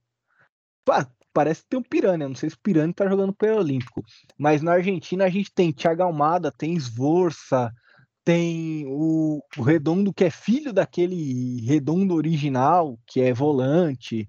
[1.39, 2.29] parece que tem o Piranha.
[2.29, 4.03] Não sei se o Piranha tá jogando pelo Olímpico.
[4.37, 7.73] Mas na Argentina a gente tem Thiago Almada, tem Svorsa,
[8.25, 14.27] tem o, o, Redondo, que é filho daquele Redondo original, que é volante.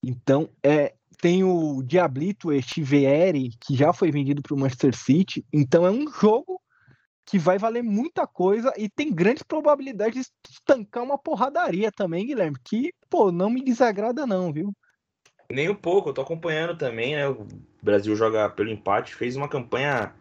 [0.00, 5.44] Então, é, tem o Diablito Estivieri, que já foi vendido para o Manchester City.
[5.52, 6.53] Então, é um jogo
[7.26, 12.56] que vai valer muita coisa e tem grandes probabilidades de estancar uma porradaria também, Guilherme,
[12.62, 14.72] que, pô, não me desagrada não, viu?
[15.50, 17.28] Nem um pouco, eu tô acompanhando também, né?
[17.28, 17.46] O
[17.82, 20.14] Brasil joga pelo empate, fez uma campanha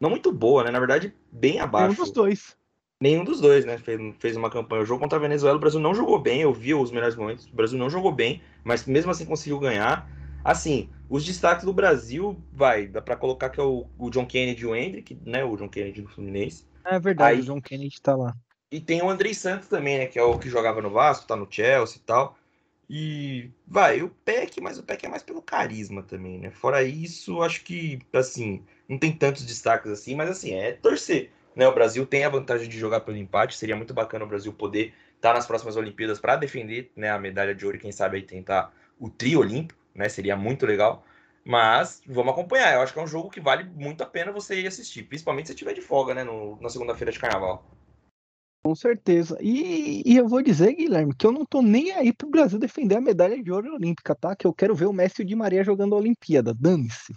[0.00, 0.70] não muito boa, né?
[0.70, 1.92] Na verdade, bem abaixo.
[1.92, 2.56] Nenhum dos dois.
[3.00, 3.78] Nenhum dos dois, né?
[3.78, 4.82] Fez, fez uma campanha.
[4.82, 7.46] O jogo contra a Venezuela, o Brasil não jogou bem, eu vi os melhores momentos.
[7.46, 10.08] O Brasil não jogou bem, mas mesmo assim conseguiu ganhar.
[10.44, 14.62] Assim, os destaques do Brasil, vai, dá pra colocar que é o, o John Kennedy
[14.62, 15.44] e o Hendrick, né?
[15.44, 16.64] O John Kennedy do Fluminense.
[16.84, 18.34] É verdade, Aí, o John Kennedy tá lá.
[18.70, 20.06] E tem o Andrei Santos também, né?
[20.06, 22.36] Que é o que jogava no Vasco, tá no Chelsea e tal.
[22.88, 26.50] E vai, o Peck, mas o Peck é mais pelo carisma também, né?
[26.50, 31.30] Fora isso, acho que, assim, não tem tantos destaques assim, mas assim, é torcer.
[31.54, 31.66] Né?
[31.66, 34.94] O Brasil tem a vantagem de jogar pelo empate, seria muito bacana o Brasil poder
[35.16, 38.16] estar tá nas próximas Olimpíadas para defender né, a medalha de ouro e quem sabe
[38.16, 40.08] aí tentar o trio olímpico, né?
[40.08, 41.04] Seria muito legal.
[41.44, 42.74] Mas vamos acompanhar.
[42.74, 45.48] Eu acho que é um jogo que vale muito a pena você ir assistir, principalmente
[45.48, 46.24] se tiver de folga, né?
[46.24, 47.64] No, na segunda-feira de carnaval.
[48.64, 49.36] Com certeza.
[49.40, 52.96] E, e, eu vou dizer, Guilherme, que eu não tô nem aí pro Brasil defender
[52.96, 54.36] a medalha de ouro olímpica, tá?
[54.36, 56.54] Que eu quero ver o Messi e o Di Maria jogando a Olimpíada.
[56.54, 57.12] Dane-se.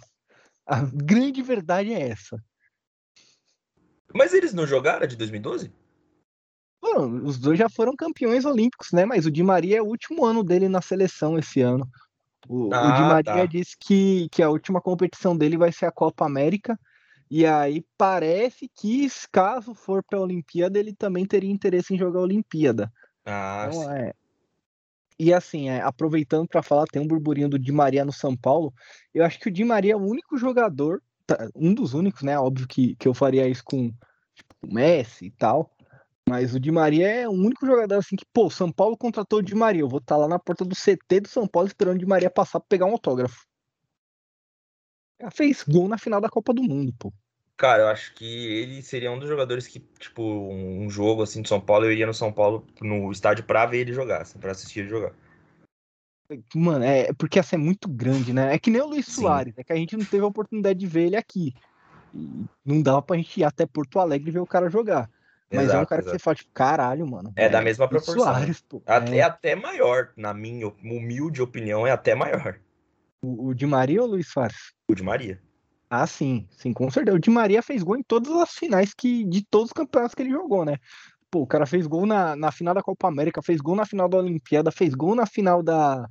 [0.66, 2.42] A grande verdade é essa.
[4.12, 5.72] Mas eles não jogaram de 2012?
[6.82, 9.04] Bom, os dois já foram campeões olímpicos, né?
[9.04, 11.88] Mas o Di Maria é o último ano dele na seleção esse ano.
[12.48, 13.46] O, ah, o Di Maria tá.
[13.46, 16.78] disse que, que a última competição dele vai ser a Copa América
[17.30, 22.20] e aí parece que, caso for para a Olimpíada, ele também teria interesse em jogar
[22.20, 22.92] a Olimpíada.
[23.24, 24.12] Ah, então, é...
[25.18, 28.72] E assim, é, aproveitando para falar, tem um burburinho do Di Maria no São Paulo.
[29.14, 32.38] Eu acho que o Di Maria é o único jogador, tá, um dos únicos, né?
[32.38, 33.90] Óbvio que, que eu faria isso com
[34.34, 35.74] tipo, o Messi e tal.
[36.28, 39.42] Mas o Di Maria é o único jogador assim que, pô, São Paulo contratou o
[39.42, 39.82] Di Maria.
[39.82, 42.06] Eu vou estar tá lá na porta do CT do São Paulo esperando o Di
[42.06, 43.46] Maria passar para pegar um autógrafo.
[45.18, 47.12] Ela fez gol na final da Copa do Mundo, pô.
[47.56, 51.48] Cara, eu acho que ele seria um dos jogadores que, tipo, um jogo assim de
[51.48, 54.50] São Paulo, eu iria no São Paulo, no estádio pra ver ele jogar, assim, pra
[54.50, 55.14] assistir ele jogar.
[56.54, 58.52] Mano, é porque essa é muito grande, né?
[58.52, 59.22] É que nem o Luiz Sim.
[59.22, 61.54] Soares, é que a gente não teve a oportunidade de ver ele aqui.
[62.12, 65.08] E não dava pra gente ir até Porto Alegre ver o cara jogar.
[65.52, 66.16] Mas exato, é um cara exato.
[66.16, 67.32] que você fala, tipo, caralho, mano.
[67.36, 68.24] É, é da mesma proporção.
[68.24, 68.82] Soares, pô.
[68.84, 69.22] Até, é.
[69.22, 72.58] até maior, na minha humilde opinião, é até maior.
[73.22, 74.74] O, o de Maria ou o Luiz Soares?
[74.88, 75.40] O de Maria.
[75.88, 77.16] Ah, sim, sim, com certeza.
[77.16, 80.22] O Di Maria fez gol em todas as finais que, de todos os campeonatos que
[80.22, 80.78] ele jogou, né?
[81.30, 84.08] Pô, o cara fez gol na, na final da Copa América, fez gol na final
[84.08, 86.08] da Olimpíada, fez gol na final da,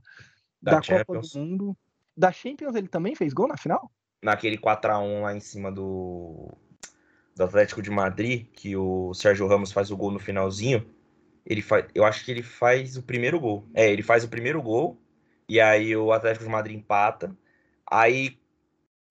[0.62, 1.78] da, da Copa do Mundo.
[2.16, 3.92] Da Champions ele também fez gol na final?
[4.24, 6.58] Naquele 4x1 lá em cima do,
[7.36, 10.90] do Atlético de Madrid, que o Sérgio Ramos faz o gol no finalzinho.
[11.46, 13.68] Ele faz, eu acho que ele faz o primeiro gol.
[13.74, 15.00] É, ele faz o primeiro gol,
[15.48, 17.36] e aí o Atlético de Madrid empata.
[17.86, 18.40] Aí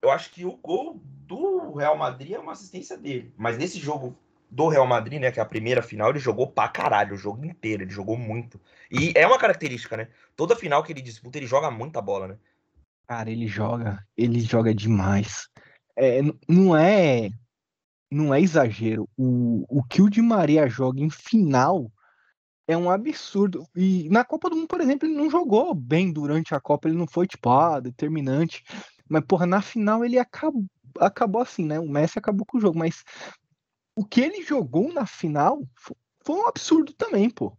[0.01, 3.31] eu acho que o gol do Real Madrid é uma assistência dele.
[3.37, 4.17] Mas nesse jogo
[4.49, 7.45] do Real Madrid, né, que é a primeira final, ele jogou pra caralho o jogo
[7.45, 8.59] inteiro, ele jogou muito.
[8.91, 10.07] E é uma característica, né?
[10.35, 12.37] Toda final que ele disputa, ele joga muita bola, né?
[13.07, 15.47] Cara, ele joga, ele joga demais.
[15.95, 17.29] É, não é
[18.11, 19.09] não é exagero.
[19.17, 21.91] O, o que o Di Maria joga em final
[22.67, 23.67] é um absurdo.
[23.75, 26.97] E na Copa do Mundo, por exemplo, ele não jogou bem durante a Copa, ele
[26.97, 28.63] não foi, tipo, ah, determinante.
[29.07, 30.65] Mas, porra, na final ele acabou,
[30.99, 31.79] acabou assim, né?
[31.79, 33.03] O Messi acabou com o jogo, mas
[33.95, 35.63] o que ele jogou na final
[36.25, 37.55] foi um absurdo também, pô.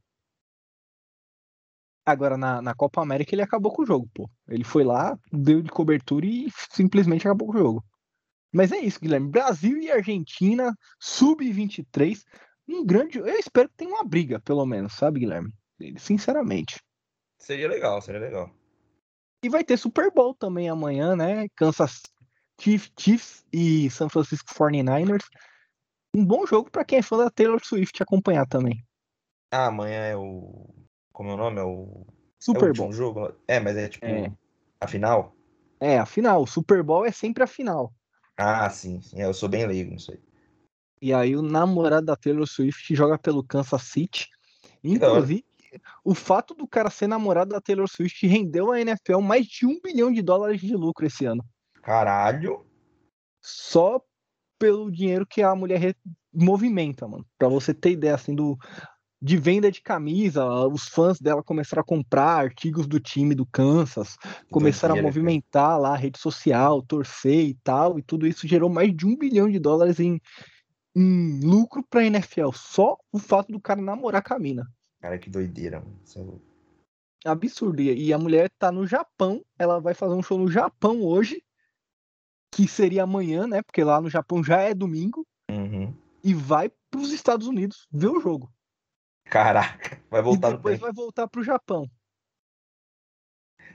[2.04, 4.30] Agora, na, na Copa América, ele acabou com o jogo, pô.
[4.48, 7.84] Ele foi lá, deu de cobertura e simplesmente acabou com o jogo.
[8.56, 9.28] Mas é isso, Guilherme.
[9.28, 12.24] Brasil e Argentina, sub-23.
[12.66, 13.18] Um grande.
[13.18, 15.52] Eu espero que tenha uma briga, pelo menos, sabe, Guilherme?
[15.98, 16.80] Sinceramente.
[17.38, 18.50] Seria legal, seria legal.
[19.44, 21.46] E vai ter Super Bowl também amanhã, né?
[21.54, 22.00] Kansas
[22.58, 25.26] Chiefs, Chiefs e San Francisco 49ers.
[26.14, 28.82] Um bom jogo para quem é fã da Taylor Swift acompanhar também.
[29.52, 30.74] Ah, amanhã é o.
[31.12, 31.60] Como é o nome?
[31.60, 32.06] É o.
[32.40, 32.90] Super é Bowl.
[32.90, 33.34] jogo?
[33.46, 34.06] É, mas é tipo.
[34.06, 34.32] É.
[34.80, 35.36] A final?
[35.78, 36.42] É, a final.
[36.42, 37.92] O Super Bowl é sempre a final.
[38.36, 39.00] Ah, sim.
[39.00, 39.20] sim.
[39.20, 40.20] É, eu sou bem leigo nisso aí.
[41.00, 44.28] E aí o namorado da Taylor Swift joga pelo Kansas City.
[44.82, 45.44] Inclusive,
[46.04, 49.80] o fato do cara ser namorado da Taylor Swift rendeu à NFL mais de um
[49.80, 51.44] bilhão de dólares de lucro esse ano.
[51.82, 52.64] Caralho!
[53.42, 54.00] Só
[54.58, 55.94] pelo dinheiro que a mulher
[56.32, 57.26] movimenta, mano.
[57.38, 58.58] Pra você ter ideia, assim, do,
[59.26, 64.16] de venda de camisa, os fãs dela começaram a comprar artigos do time do Kansas,
[64.52, 65.76] começaram a movimentar cara.
[65.78, 69.50] lá a rede social, torcer e tal, e tudo isso gerou mais de um bilhão
[69.50, 70.20] de dólares em,
[70.94, 72.52] em lucro pra NFL.
[72.54, 74.64] Só o fato do cara namorar com a mina.
[75.00, 76.40] Cara, que doideira, mano.
[77.24, 77.82] É absurdo.
[77.82, 81.42] E a mulher tá no Japão, ela vai fazer um show no Japão hoje,
[82.52, 83.60] que seria amanhã, né?
[83.60, 85.26] Porque lá no Japão já é domingo.
[85.50, 85.92] Uhum.
[86.22, 88.52] E vai pros Estados Unidos ver o jogo.
[89.28, 91.84] Caraca, vai voltar e depois vai voltar pro Japão.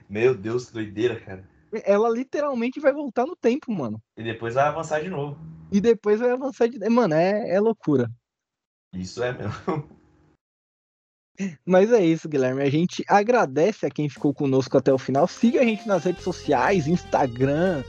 [0.08, 1.48] Meu Deus, que doideira, cara.
[1.84, 4.02] Ela literalmente vai voltar no tempo, mano.
[4.16, 5.38] E depois vai avançar de novo.
[5.70, 6.78] E depois vai avançar de.
[6.88, 8.10] Mano, é, é loucura.
[8.94, 9.52] Isso é mesmo.
[11.64, 12.62] Mas é isso, Guilherme.
[12.62, 15.26] A gente agradece a quem ficou conosco até o final.
[15.26, 17.82] Siga a gente nas redes sociais, Instagram,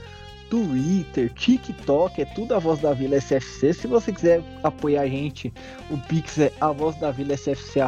[0.54, 3.72] Twitter, TikTok, é tudo a Voz da Vila SFC.
[3.72, 5.52] Se você quiser apoiar a gente,
[5.90, 7.80] o Pix é a voz da Vila SFC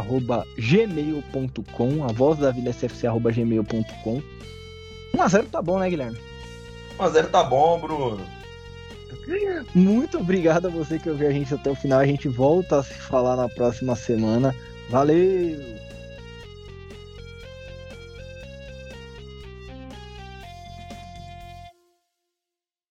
[0.59, 4.23] gmail.com, a voz da Vila SFC gmail.com.
[5.15, 6.19] 1x0 tá bom, né, Guilherme?
[6.99, 8.21] 1x0 tá bom, Bruno.
[9.73, 12.01] Muito obrigado a você que ouviu a gente até o final.
[12.01, 14.53] A gente volta a se falar na próxima semana.
[14.91, 15.86] Valeu!